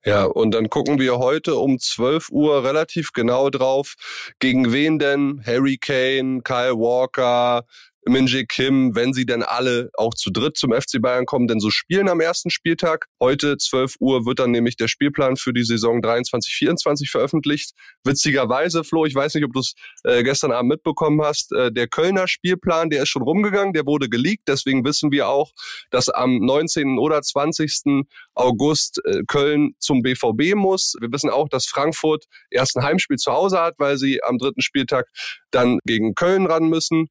Ja, 0.05 0.25
und 0.25 0.51
dann 0.51 0.69
gucken 0.69 0.99
wir 0.99 1.17
heute 1.17 1.55
um 1.55 1.79
12 1.79 2.29
Uhr 2.29 2.63
relativ 2.63 3.11
genau 3.11 3.49
drauf, 3.49 3.95
gegen 4.37 4.71
wen 4.71 4.99
denn 4.99 5.41
Harry 5.43 5.77
Kane, 5.77 6.41
Kyle 6.43 6.75
Walker, 6.75 7.65
Minji 8.07 8.45
Kim, 8.45 8.95
wenn 8.95 9.13
sie 9.13 9.25
denn 9.25 9.41
alle 9.41 9.89
auch 9.95 10.13
zu 10.13 10.29
dritt 10.29 10.57
zum 10.57 10.71
FC 10.73 11.01
Bayern 11.01 11.25
kommen, 11.25 11.47
denn 11.47 11.59
so 11.59 11.71
spielen 11.71 12.07
am 12.07 12.19
ersten 12.19 12.51
Spieltag. 12.51 13.07
Heute 13.19 13.57
12 13.57 13.95
Uhr 13.99 14.27
wird 14.27 14.37
dann 14.37 14.51
nämlich 14.51 14.77
der 14.77 14.87
Spielplan 14.87 15.37
für 15.37 15.53
die 15.53 15.63
Saison 15.63 16.01
23-24 16.01 17.09
veröffentlicht. 17.09 17.71
Witzigerweise, 18.03 18.83
Flo, 18.83 19.05
ich 19.05 19.15
weiß 19.15 19.33
nicht, 19.33 19.43
ob 19.43 19.53
du 19.53 19.59
es 19.59 19.73
äh, 20.03 20.21
gestern 20.23 20.51
Abend 20.51 20.69
mitbekommen 20.69 21.19
hast, 21.23 21.51
äh, 21.53 21.71
der 21.71 21.87
Kölner 21.87 22.27
Spielplan, 22.27 22.91
der 22.91 23.03
ist 23.03 23.09
schon 23.09 23.23
rumgegangen, 23.23 23.73
der 23.73 23.87
wurde 23.87 24.07
geleakt. 24.07 24.43
Deswegen 24.47 24.85
wissen 24.85 25.11
wir 25.11 25.27
auch, 25.27 25.51
dass 25.89 26.07
am 26.07 26.37
19. 26.37 26.99
oder 26.99 27.23
20. 27.23 28.05
August 28.35 29.01
äh, 29.05 29.23
Köln 29.27 29.73
zum 29.79 30.03
BVB 30.03 30.53
muss. 30.53 30.93
Wir 30.99 31.11
wissen 31.11 31.31
auch, 31.31 31.49
dass 31.49 31.65
Frankfurt 31.65 32.25
erst 32.51 32.77
ein 32.77 32.83
Heimspiel 32.83 33.17
zu 33.17 33.31
Hause 33.31 33.59
hat, 33.59 33.75
weil 33.79 33.97
sie 33.97 34.21
am 34.23 34.37
dritten 34.37 34.61
Spieltag 34.61 35.07
dann 35.49 35.79
gegen 35.85 36.13
Köln 36.13 36.45
ran 36.45 36.69
müssen 36.69 37.07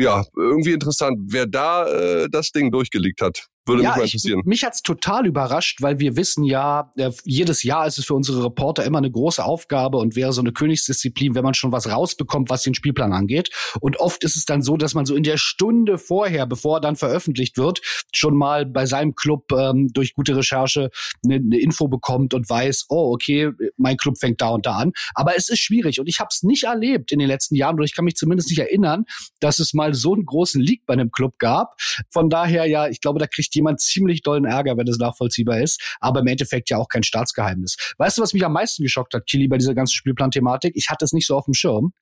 ja, 0.00 0.24
irgendwie 0.36 0.72
interessant, 0.72 1.18
wer 1.28 1.46
da 1.46 1.86
äh, 1.86 2.28
das 2.30 2.50
Ding 2.50 2.70
durchgelegt 2.70 3.20
hat. 3.20 3.49
Würde 3.66 3.82
ja, 3.82 3.90
mich 3.90 3.96
mal 3.96 4.04
interessieren. 4.04 4.40
Ich, 4.40 4.46
mich 4.46 4.64
hat's 4.64 4.82
total 4.82 5.26
überrascht, 5.26 5.82
weil 5.82 5.98
wir 5.98 6.16
wissen 6.16 6.44
ja, 6.44 6.90
äh, 6.96 7.10
jedes 7.24 7.62
Jahr 7.62 7.86
ist 7.86 7.98
es 7.98 8.06
für 8.06 8.14
unsere 8.14 8.44
Reporter 8.44 8.84
immer 8.84 8.98
eine 8.98 9.10
große 9.10 9.44
Aufgabe 9.44 9.98
und 9.98 10.16
wäre 10.16 10.32
so 10.32 10.40
eine 10.40 10.52
Königsdisziplin, 10.52 11.34
wenn 11.34 11.44
man 11.44 11.54
schon 11.54 11.70
was 11.70 11.90
rausbekommt, 11.90 12.48
was 12.48 12.62
den 12.62 12.74
Spielplan 12.74 13.12
angeht. 13.12 13.50
Und 13.80 13.98
oft 14.00 14.24
ist 14.24 14.36
es 14.36 14.46
dann 14.46 14.62
so, 14.62 14.76
dass 14.76 14.94
man 14.94 15.04
so 15.04 15.14
in 15.14 15.22
der 15.22 15.36
Stunde 15.36 15.98
vorher, 15.98 16.46
bevor 16.46 16.78
er 16.78 16.80
dann 16.80 16.96
veröffentlicht 16.96 17.58
wird, 17.58 17.80
schon 18.12 18.36
mal 18.36 18.64
bei 18.64 18.86
seinem 18.86 19.14
Club 19.14 19.52
ähm, 19.52 19.88
durch 19.92 20.14
gute 20.14 20.36
Recherche 20.36 20.90
eine, 21.22 21.36
eine 21.36 21.58
Info 21.60 21.88
bekommt 21.88 22.32
und 22.32 22.48
weiß, 22.48 22.86
oh, 22.88 23.12
okay, 23.12 23.50
mein 23.76 23.98
Club 23.98 24.18
fängt 24.18 24.40
da 24.40 24.48
und 24.48 24.64
da 24.64 24.76
an. 24.76 24.92
Aber 25.14 25.36
es 25.36 25.50
ist 25.50 25.60
schwierig 25.60 26.00
und 26.00 26.08
ich 26.08 26.18
habe 26.18 26.28
es 26.30 26.42
nicht 26.42 26.64
erlebt 26.64 27.12
in 27.12 27.18
den 27.18 27.28
letzten 27.28 27.56
Jahren 27.56 27.74
oder 27.74 27.84
ich 27.84 27.94
kann 27.94 28.06
mich 28.06 28.16
zumindest 28.16 28.48
nicht 28.48 28.58
erinnern, 28.58 29.04
dass 29.40 29.58
es 29.58 29.74
mal 29.74 29.92
so 29.92 30.14
einen 30.14 30.24
großen 30.24 30.60
Leak 30.60 30.86
bei 30.86 30.94
einem 30.94 31.10
Club 31.10 31.38
gab. 31.38 31.74
Von 32.08 32.30
daher, 32.30 32.66
ja, 32.66 32.88
ich 32.88 33.00
glaube, 33.00 33.18
da 33.18 33.26
kriegt 33.26 33.49
kriegt 33.50 33.54
jemand 33.54 33.80
ziemlich 33.80 34.22
dollen 34.22 34.44
Ärger, 34.44 34.76
wenn 34.76 34.86
es 34.86 34.98
nachvollziehbar 34.98 35.60
ist. 35.60 35.96
Aber 36.00 36.20
im 36.20 36.26
Endeffekt 36.26 36.70
ja 36.70 36.78
auch 36.78 36.88
kein 36.88 37.02
Staatsgeheimnis. 37.02 37.76
Weißt 37.98 38.18
du, 38.18 38.22
was 38.22 38.32
mich 38.32 38.44
am 38.44 38.52
meisten 38.52 38.82
geschockt 38.82 39.14
hat, 39.14 39.26
Kili, 39.26 39.48
bei 39.48 39.58
dieser 39.58 39.74
ganzen 39.74 39.94
Spielplan-Thematik? 39.94 40.72
Ich 40.76 40.88
hatte 40.88 41.04
es 41.04 41.12
nicht 41.12 41.26
so 41.26 41.36
auf 41.36 41.44
dem 41.44 41.54
Schirm. 41.54 41.92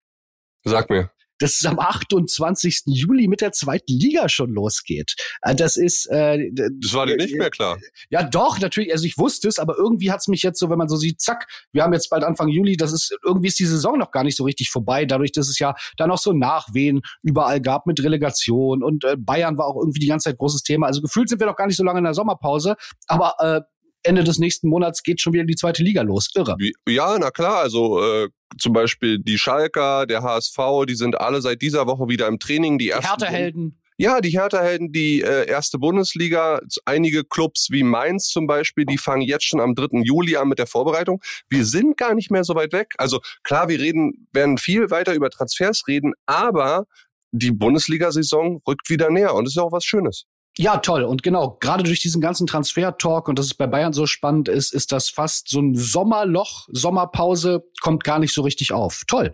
Sag 0.65 0.91
mir. 0.91 1.11
Dass 1.39 1.61
es 1.61 1.65
am 1.65 1.79
28. 1.79 2.83
Juli 2.87 3.29
mit 3.29 3.41
der 3.41 3.53
zweiten 3.53 3.93
Liga 3.93 4.29
schon 4.29 4.51
losgeht. 4.51 5.15
Äh, 5.43 5.55
das 5.55 5.77
ist. 5.77 6.07
Äh, 6.07 6.51
das 6.55 6.95
war 6.95 7.07
dir 7.07 7.17
nicht 7.17 7.37
mehr 7.37 7.51
klar. 7.51 7.79
Ja, 8.11 8.23
doch, 8.23 8.59
natürlich. 8.59 8.93
Also 8.93 9.05
ich 9.05 9.19
wusste 9.19 9.49
es, 9.49 9.59
aber 9.59 9.77
irgendwie 9.77 10.11
hat's 10.11 10.29
mich 10.29 10.43
jetzt 10.43 10.59
so, 10.59 10.71
wenn 10.71 10.79
man 10.79 10.89
so 10.89 10.97
sieht, 10.97 11.21
zack, 11.21 11.47
wir 11.73 11.83
haben 11.83 11.93
jetzt 11.93 12.11
bald 12.11 12.25
Anfang 12.25 12.49
Juli, 12.49 12.77
das 12.77 12.93
ist, 12.93 13.17
irgendwie 13.25 13.49
ist 13.49 13.59
die 13.59 13.67
Saison 13.67 13.99
noch 13.99 14.11
gar 14.11 14.25
nicht 14.25 14.37
so 14.37 14.45
richtig 14.45 14.71
vorbei, 14.71 15.05
dadurch, 15.05 15.33
dass 15.33 15.49
es 15.49 15.59
ja 15.59 15.75
da 15.97 16.07
noch 16.07 16.19
so 16.19 16.33
Nachwehen 16.33 17.03
überall 17.23 17.61
gab 17.61 17.87
mit 17.87 18.03
Relegation 18.03 18.83
und 18.83 19.05
äh, 19.05 19.17
Bayern 19.17 19.59
war 19.59 19.67
auch 19.67 19.77
irgendwie 19.77 20.01
die 20.01 20.07
ganze 20.07 20.31
Zeit 20.31 20.39
großes 20.39 20.63
Thema. 20.63 20.87
Also 20.87 21.01
gefühlt 21.01 21.29
sind 21.29 21.41
wir 21.41 21.47
noch 21.47 21.57
gar 21.57 21.67
nicht 21.67 21.77
so 21.77 21.85
lange 21.85 21.99
in 21.99 22.05
der 22.05 22.15
Sommerpause, 22.15 22.77
aber 23.07 23.35
äh, 23.39 23.61
Ende 24.03 24.25
des 24.25 24.39
nächsten 24.39 24.69
Monats 24.69 25.03
geht 25.03 25.21
schon 25.21 25.33
wieder 25.33 25.45
die 25.45 25.57
zweite 25.57 25.83
Liga 25.83 26.03
los. 26.03 26.31
Irre. 26.35 26.57
Ja, 26.89 27.19
na 27.19 27.31
klar. 27.31 27.59
Also 27.59 28.03
äh, 28.03 28.29
zum 28.57 28.73
Beispiel 28.73 29.19
die 29.19 29.39
Schalker, 29.39 30.07
der 30.07 30.23
HSV, 30.23 30.59
die 30.89 30.95
sind 30.95 31.21
alle 31.21 31.41
seit 31.43 31.63
dieser 31.63 31.87
Woche 31.87 32.09
wieder 32.09 32.27
im 32.27 32.39
Training. 32.39 32.79
Die 32.79 32.91
ersten 32.91 33.09
Härtehelden. 33.09 33.79
Ja, 34.01 34.21
die 34.21 34.31
Hertha-Helden, 34.31 34.93
die 34.93 35.23
äh, 35.23 35.49
erste 35.49 35.77
Bundesliga, 35.77 36.61
einige 36.85 37.25
Clubs 37.25 37.67
wie 37.73 37.83
Mainz 37.83 38.29
zum 38.29 38.47
Beispiel, 38.47 38.85
die 38.85 38.97
fangen 38.97 39.23
jetzt 39.23 39.45
schon 39.45 39.59
am 39.59 39.75
3. 39.75 40.03
Juli 40.05 40.37
an 40.37 40.47
mit 40.47 40.61
der 40.61 40.69
Vorbereitung. 40.69 41.21
Wir 41.49 41.65
sind 41.65 41.97
gar 41.97 42.15
nicht 42.15 42.31
mehr 42.31 42.45
so 42.45 42.55
weit 42.55 42.73
weg. 42.73 42.95
Also 42.99 43.19
klar, 43.43 43.69
wir 43.69 43.81
reden, 43.81 44.29
werden 44.33 44.57
viel 44.57 44.91
weiter 44.91 45.15
über 45.15 45.31
Transfers 45.31 45.89
reden, 45.89 46.13
aber 46.27 46.87
die 47.33 47.51
Bundesliga-Saison 47.51 48.63
rückt 48.69 48.89
wieder 48.89 49.11
näher 49.11 49.35
und 49.35 49.47
ist 49.47 49.59
auch 49.59 49.73
was 49.73 49.85
Schönes. 49.85 50.27
Ja, 50.61 50.79
toll. 50.79 51.05
Und 51.05 51.23
genau, 51.23 51.57
gerade 51.61 51.85
durch 51.85 52.01
diesen 52.01 52.21
ganzen 52.21 52.49
Transfer-Talk 52.49 53.29
und 53.29 53.39
dass 53.39 53.47
es 53.47 53.55
bei 53.55 53.69
Bayern 53.69 53.93
so 53.93 54.07
spannend 54.07 54.49
ist, 54.49 54.75
ist 54.75 54.91
das 54.91 55.09
fast 55.09 55.49
so 55.49 55.61
ein 55.61 55.77
Sommerloch, 55.77 56.67
Sommerpause, 56.73 57.65
kommt 57.81 58.03
gar 58.03 58.19
nicht 58.19 58.35
so 58.35 58.43
richtig 58.43 58.73
auf. 58.73 59.05
Toll. 59.07 59.33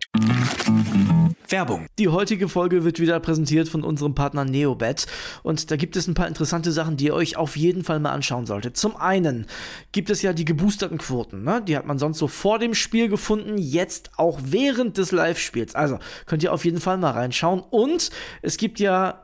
Werbung. 1.49 1.87
Die 1.99 2.09
heutige 2.09 2.49
Folge 2.49 2.85
wird 2.85 3.01
wieder 3.01 3.19
präsentiert 3.21 3.71
von 3.71 3.85
unserem 3.85 4.15
Partner 4.15 4.45
Neobet 4.45 5.07
und 5.43 5.71
da 5.71 5.77
gibt 5.77 5.97
es 5.97 6.07
ein 6.07 6.15
paar 6.15 6.29
interessante 6.29 6.73
Sachen, 6.73 6.99
die 6.99 7.07
ihr 7.07 7.15
euch 7.15 7.39
auf 7.39 7.57
jeden 7.57 7.85
Fall 7.85 8.01
mal 8.01 8.13
anschauen 8.13 8.45
solltet. 8.45 8.77
Zum 8.77 8.97
einen 8.97 9.47
gibt 9.93 10.11
es 10.11 10.21
ja 10.21 10.35
die 10.35 10.45
geboosterten 10.45 10.99
Quoten, 10.99 11.43
ne? 11.43 11.63
die 11.67 11.77
hat 11.77 11.87
man 11.87 11.99
sonst 11.99 12.19
so 12.19 12.29
vor 12.29 12.59
dem 12.59 12.75
Spiel 12.75 13.09
gefunden, 13.09 13.57
jetzt 13.57 14.11
auch 14.19 14.41
während 14.43 14.99
des 14.99 15.13
Live-Spiels. 15.13 15.75
Also 15.75 15.99
könnt 16.27 16.43
ihr 16.43 16.53
auf 16.53 16.65
jeden 16.65 16.81
Fall 16.81 16.99
mal 16.99 17.13
reinschauen 17.13 17.61
und 17.61 18.11
es 18.43 18.57
gibt 18.57 18.79
ja 18.79 19.24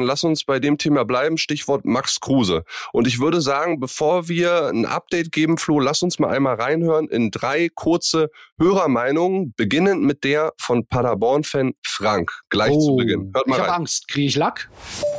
lass 0.03 0.23
uns 0.23 0.43
bei 0.43 0.59
dem 0.59 0.77
Thema 0.77 1.05
bleiben, 1.05 1.37
Stichwort 1.37 1.85
Max 1.85 2.19
Kruse. 2.19 2.63
Und 2.93 3.07
ich 3.07 3.19
würde 3.19 3.41
sagen, 3.41 3.79
bevor 3.79 4.27
wir 4.27 4.67
ein 4.67 4.85
Update 4.85 5.31
geben, 5.31 5.57
Flo, 5.57 5.79
lass 5.79 6.01
uns 6.03 6.19
mal 6.19 6.29
einmal 6.29 6.55
reinhören 6.55 7.07
in 7.07 7.31
drei 7.31 7.69
kurze 7.73 8.29
Hörermeinungen, 8.59 9.53
beginnend 9.55 10.03
mit 10.03 10.23
der 10.23 10.53
von 10.57 10.85
Paderborn-Fan 10.85 11.73
Frank. 11.85 12.31
Gleich 12.49 12.71
oh, 12.71 12.79
zu 12.79 12.95
Beginn. 12.95 13.31
Hört 13.33 13.47
mal 13.47 13.55
ich 13.55 13.61
habe 13.61 13.73
Angst. 13.73 14.07
Kriege 14.07 14.27
ich 14.27 14.35
Lack? 14.35 14.69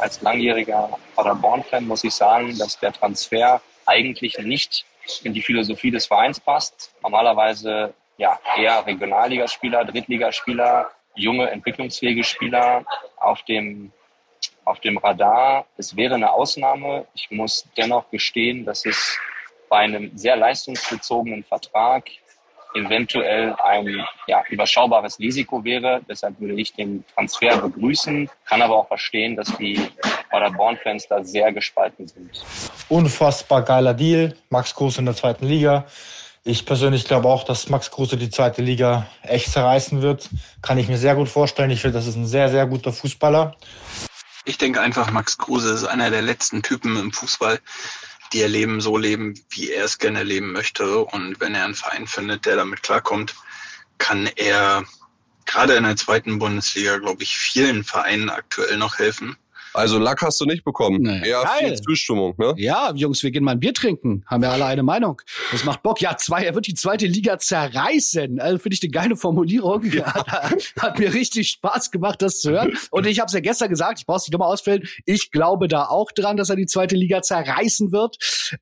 Als 0.01 0.21
langjähriger 0.23 0.91
Paderborn-Fan 1.17 1.87
muss 1.87 2.05
ich 2.05 2.15
sagen, 2.15 2.57
dass 2.59 2.79
der 2.79 2.93
Transfer 2.93 3.61
eigentlich 3.87 4.39
nicht 4.39 4.85
in 5.25 5.35
die 5.35 5.43
Philosophie 5.43 5.91
des 5.91 6.07
Vereins 6.07 6.39
passt. 6.39 6.93
Normalerweise 7.03 7.95
ja, 8.19 8.39
eher 8.57 8.87
Regionalligaspieler, 8.87 9.85
Drittligaspieler, 9.85 10.91
junge, 11.15 11.51
entwicklungsfähige 11.51 12.25
Spieler 12.25 12.85
auf 13.17 13.43
dem, 13.43 13.93
auf 14.65 14.81
dem 14.81 14.99
Radar. 14.99 15.67
Es 15.77 15.97
wäre 15.97 16.15
eine 16.15 16.33
Ausnahme. 16.33 17.07
Ich 17.15 17.31
muss 17.31 17.67
dennoch 17.77 18.11
gestehen, 18.11 18.65
dass 18.65 18.87
es 18.87 19.19
bei 19.69 19.79
einem 19.79 20.11
sehr 20.17 20.37
leistungsbezogenen 20.37 21.45
Vertrag 21.45 22.05
eventuell 22.75 23.55
ein 23.63 24.05
ja, 24.27 24.43
überschaubares 24.49 25.19
Risiko 25.19 25.63
wäre. 25.65 26.01
Deshalb 26.09 26.41
würde 26.41 26.55
ich 26.55 26.73
den 26.73 27.05
Transfer 27.15 27.57
begrüßen, 27.59 28.31
kann 28.47 28.63
aber 28.63 28.77
auch 28.77 28.89
verstehen, 28.89 29.37
dass 29.37 29.55
die 29.59 29.81
Paderborn-Fans 30.31 31.09
da 31.09 31.23
sehr 31.23 31.53
gespalten 31.53 32.09
sind. 32.09 32.45
Unfassbar 32.89 33.63
geiler 33.63 33.95
Deal. 33.95 34.35
Max 34.49 34.75
Groß 34.75 34.99
in 34.99 35.07
der 35.07 35.15
zweiten 35.15 35.47
Liga. 35.47 35.87
Ich 36.45 36.67
persönlich 36.67 37.05
glaube 37.05 37.29
auch, 37.29 37.45
dass 37.45 37.69
Max 37.69 37.91
Kruse 37.91 38.17
die 38.17 38.29
zweite 38.29 38.63
Liga 38.63 39.07
echt 39.23 39.53
zerreißen 39.53 40.03
wird. 40.03 40.29
Kann 40.61 40.77
ich 40.77 40.89
mir 40.89 40.99
sehr 40.99 41.15
gut 41.15 41.29
vorstellen. 41.29 41.71
Ich 41.71 41.81
finde, 41.83 41.99
das 41.99 42.09
ist 42.09 42.17
ein 42.17 42.27
sehr, 42.27 42.49
sehr 42.49 42.67
guter 42.67 42.93
Fußballer. 42.93 43.55
Ich 44.45 44.59
denke 44.59 44.81
einfach, 44.81 45.11
Max 45.11 45.39
Kruse 45.39 45.73
ist 45.73 45.85
einer 45.85 46.11
der 46.11 46.23
letzten 46.23 46.63
Typen 46.63 46.97
im 46.97 47.13
Fußball, 47.13 47.61
die 48.33 48.41
er 48.41 48.49
leben, 48.49 48.81
so 48.81 48.97
leben, 48.97 49.39
wie 49.51 49.71
er 49.71 49.85
es 49.85 49.99
gerne 49.99 50.25
leben 50.25 50.53
möchte. 50.53 50.99
Und 51.05 51.41
wenn 51.41 51.55
er 51.55 51.65
einen 51.65 51.75
Verein 51.75 52.07
findet, 52.07 52.47
der 52.47 52.57
damit 52.57 52.83
klarkommt, 52.83 53.35
kann 53.99 54.27
er 54.27 54.85
gerade 55.45 55.75
in 55.75 55.85
der 55.85 55.97
zweiten 55.97 56.39
Bundesliga, 56.39 56.99
glaube 56.99 57.23
ich, 57.23 57.37
vielen 57.37 57.85
Vereinen 57.85 58.31
aktuell 58.31 58.79
noch 58.79 58.99
helfen. 58.99 59.37
Also 59.75 59.99
Lack 59.99 60.23
hast 60.23 60.41
du 60.41 60.45
nicht 60.45 60.65
bekommen. 60.65 61.03
Nee. 61.03 61.29
Eher 61.29 61.43
Geil. 61.43 61.69
viel 61.69 61.83
Zustimmung, 61.83 62.35
ne? 62.39 62.55
Ja, 62.57 62.93
Jungs, 62.95 63.23
wir 63.23 63.31
gehen 63.31 63.45
mal 63.45 63.53
ein 63.53 63.61
Bier 63.61 63.75
trinken. 63.75 64.25
Haben 64.27 64.43
wir 64.43 64.51
alle 64.51 64.67
eine 64.67 64.83
Meinung. 64.83 65.21
Das 65.51 65.65
macht 65.65 65.83
Bock. 65.83 66.01
Ja, 66.01 66.17
zwei, 66.17 66.45
er 66.45 66.55
wird 66.55 66.67
die 66.67 66.75
zweite 66.75 67.07
Liga 67.07 67.39
zerreißen. 67.39 68.41
Also 68.41 68.59
finde 68.59 68.75
ich 68.75 68.83
eine 68.83 68.91
geile 68.91 69.17
Formulierung. 69.17 69.85
Ja. 69.85 70.13
Hat, 70.15 70.73
hat, 70.79 70.99
mir 70.99 71.15
richtig 71.15 71.51
Spaß 71.51 71.91
gemacht, 71.91 72.23
das 72.23 72.41
zu 72.41 72.51
hören. 72.51 72.77
Und 72.91 73.07
ich 73.07 73.19
habe 73.19 73.27
es 73.27 73.33
ja 73.33 73.41
gestern 73.41 73.69
gesagt, 73.69 74.01
ich 74.01 74.07
brauche 74.07 74.19
es 74.19 74.23
nicht 74.25 74.33
nochmal 74.33 74.53
ausfällen. 74.53 74.87
Ich 75.07 75.31
glaube 75.31 75.69
da 75.69 75.87
auch 75.87 76.13
dran, 76.13 76.37
dass 76.37 76.51
er 76.51 76.57
die 76.57 76.67
zweite 76.67 76.97
Liga 76.97 77.23
zerreißen 77.23 77.93
wird. 77.93 78.17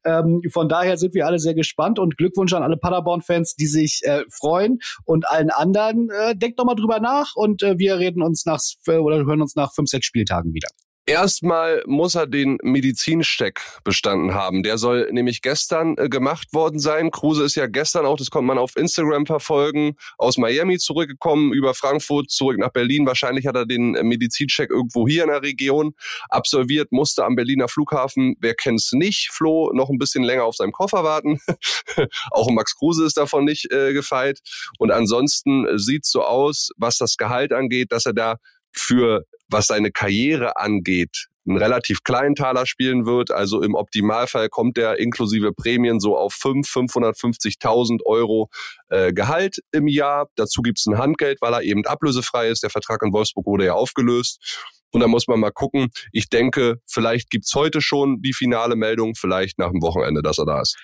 Ähm, 0.04 0.42
von 0.52 0.68
daher 0.68 0.96
sind 0.96 1.14
wir 1.14 1.26
alle 1.26 1.38
sehr 1.38 1.54
gespannt 1.54 1.98
und 1.98 2.16
Glückwunsch 2.16 2.52
an 2.52 2.62
alle 2.62 2.76
Paderborn-Fans, 2.76 3.56
die 3.56 3.66
sich 3.66 4.00
äh, 4.04 4.24
freuen. 4.30 4.78
Und 5.04 5.28
allen 5.28 5.50
anderen, 5.50 6.10
äh, 6.10 6.36
denkt 6.36 6.58
doch 6.58 6.64
mal 6.64 6.74
drüber 6.74 7.00
nach 7.00 7.34
und 7.34 7.62
äh, 7.62 7.78
wir 7.78 7.98
reden 7.98 8.22
uns 8.22 8.46
nach 8.46 8.60
oder 8.86 9.24
hören 9.24 9.42
uns 9.42 9.56
nach 9.56 9.72
fünf, 9.72 9.88
sechs 9.88 10.06
Spieltagen 10.06 10.54
wieder. 10.54 10.68
Erstmal 11.06 11.82
muss 11.86 12.14
er 12.14 12.26
den 12.26 12.58
Medizinsteck 12.62 13.60
bestanden 13.82 14.34
haben. 14.34 14.62
Der 14.62 14.78
soll 14.78 15.08
nämlich 15.10 15.42
gestern 15.42 15.96
äh, 15.98 16.08
gemacht 16.08 16.52
worden 16.52 16.78
sein. 16.78 17.10
Kruse 17.10 17.42
ist 17.42 17.56
ja 17.56 17.66
gestern 17.66 18.06
auch, 18.06 18.16
das 18.16 18.30
konnte 18.30 18.46
man 18.46 18.58
auf 18.58 18.76
Instagram 18.76 19.26
verfolgen, 19.26 19.96
aus 20.18 20.36
Miami 20.36 20.78
zurückgekommen, 20.78 21.52
über 21.52 21.74
Frankfurt 21.74 22.30
zurück 22.30 22.58
nach 22.58 22.70
Berlin. 22.70 23.06
Wahrscheinlich 23.06 23.46
hat 23.46 23.56
er 23.56 23.66
den 23.66 23.96
äh, 23.96 24.04
Medizincheck 24.04 24.70
irgendwo 24.70 25.08
hier 25.08 25.24
in 25.24 25.30
der 25.30 25.42
Region 25.42 25.94
absolviert, 26.28 26.92
musste 26.92 27.24
am 27.24 27.34
Berliner 27.34 27.68
Flughafen, 27.68 28.36
wer 28.38 28.54
kennt's 28.54 28.92
nicht, 28.92 29.30
Flo, 29.32 29.72
noch 29.72 29.88
ein 29.88 29.98
bisschen 29.98 30.22
länger 30.22 30.44
auf 30.44 30.54
seinem 30.54 30.72
Koffer 30.72 31.02
warten. 31.02 31.40
auch 32.30 32.50
Max 32.50 32.76
Kruse 32.76 33.04
ist 33.04 33.16
davon 33.16 33.44
nicht 33.44 33.72
äh, 33.72 33.92
gefeit. 33.94 34.40
Und 34.78 34.92
ansonsten 34.92 35.66
äh, 35.66 35.78
sieht's 35.78 36.10
so 36.12 36.22
aus, 36.22 36.70
was 36.76 36.98
das 36.98 37.16
Gehalt 37.16 37.52
angeht, 37.52 37.90
dass 37.90 38.06
er 38.06 38.12
da 38.12 38.36
für 38.72 39.24
was 39.50 39.66
seine 39.66 39.90
Karriere 39.90 40.56
angeht, 40.56 41.28
einen 41.46 41.58
relativ 41.58 42.02
kleinen 42.04 42.34
Taler 42.34 42.66
spielen 42.66 43.06
wird. 43.06 43.30
Also 43.30 43.62
im 43.62 43.74
Optimalfall 43.74 44.48
kommt 44.48 44.78
er 44.78 44.98
inklusive 44.98 45.52
Prämien 45.52 46.00
so 46.00 46.16
auf 46.16 46.34
5, 46.34 46.68
550.000 46.68 48.04
Euro 48.04 48.48
äh, 48.88 49.12
Gehalt 49.12 49.60
im 49.72 49.88
Jahr. 49.88 50.28
Dazu 50.36 50.62
gibt's 50.62 50.86
ein 50.86 50.98
Handgeld, 50.98 51.40
weil 51.40 51.52
er 51.52 51.62
eben 51.62 51.86
ablösefrei 51.86 52.48
ist. 52.48 52.62
Der 52.62 52.70
Vertrag 52.70 53.02
in 53.02 53.12
Wolfsburg 53.12 53.46
wurde 53.46 53.66
ja 53.66 53.74
aufgelöst. 53.74 54.68
Und 54.92 55.00
da 55.00 55.06
muss 55.06 55.28
man 55.28 55.38
mal 55.38 55.52
gucken. 55.52 55.88
Ich 56.12 56.28
denke, 56.28 56.80
vielleicht 56.86 57.30
gibt's 57.30 57.54
heute 57.54 57.80
schon 57.80 58.22
die 58.22 58.32
finale 58.32 58.76
Meldung, 58.76 59.14
vielleicht 59.14 59.58
nach 59.58 59.70
dem 59.70 59.82
Wochenende, 59.82 60.22
dass 60.22 60.38
er 60.38 60.46
da 60.46 60.60
ist. 60.60 60.76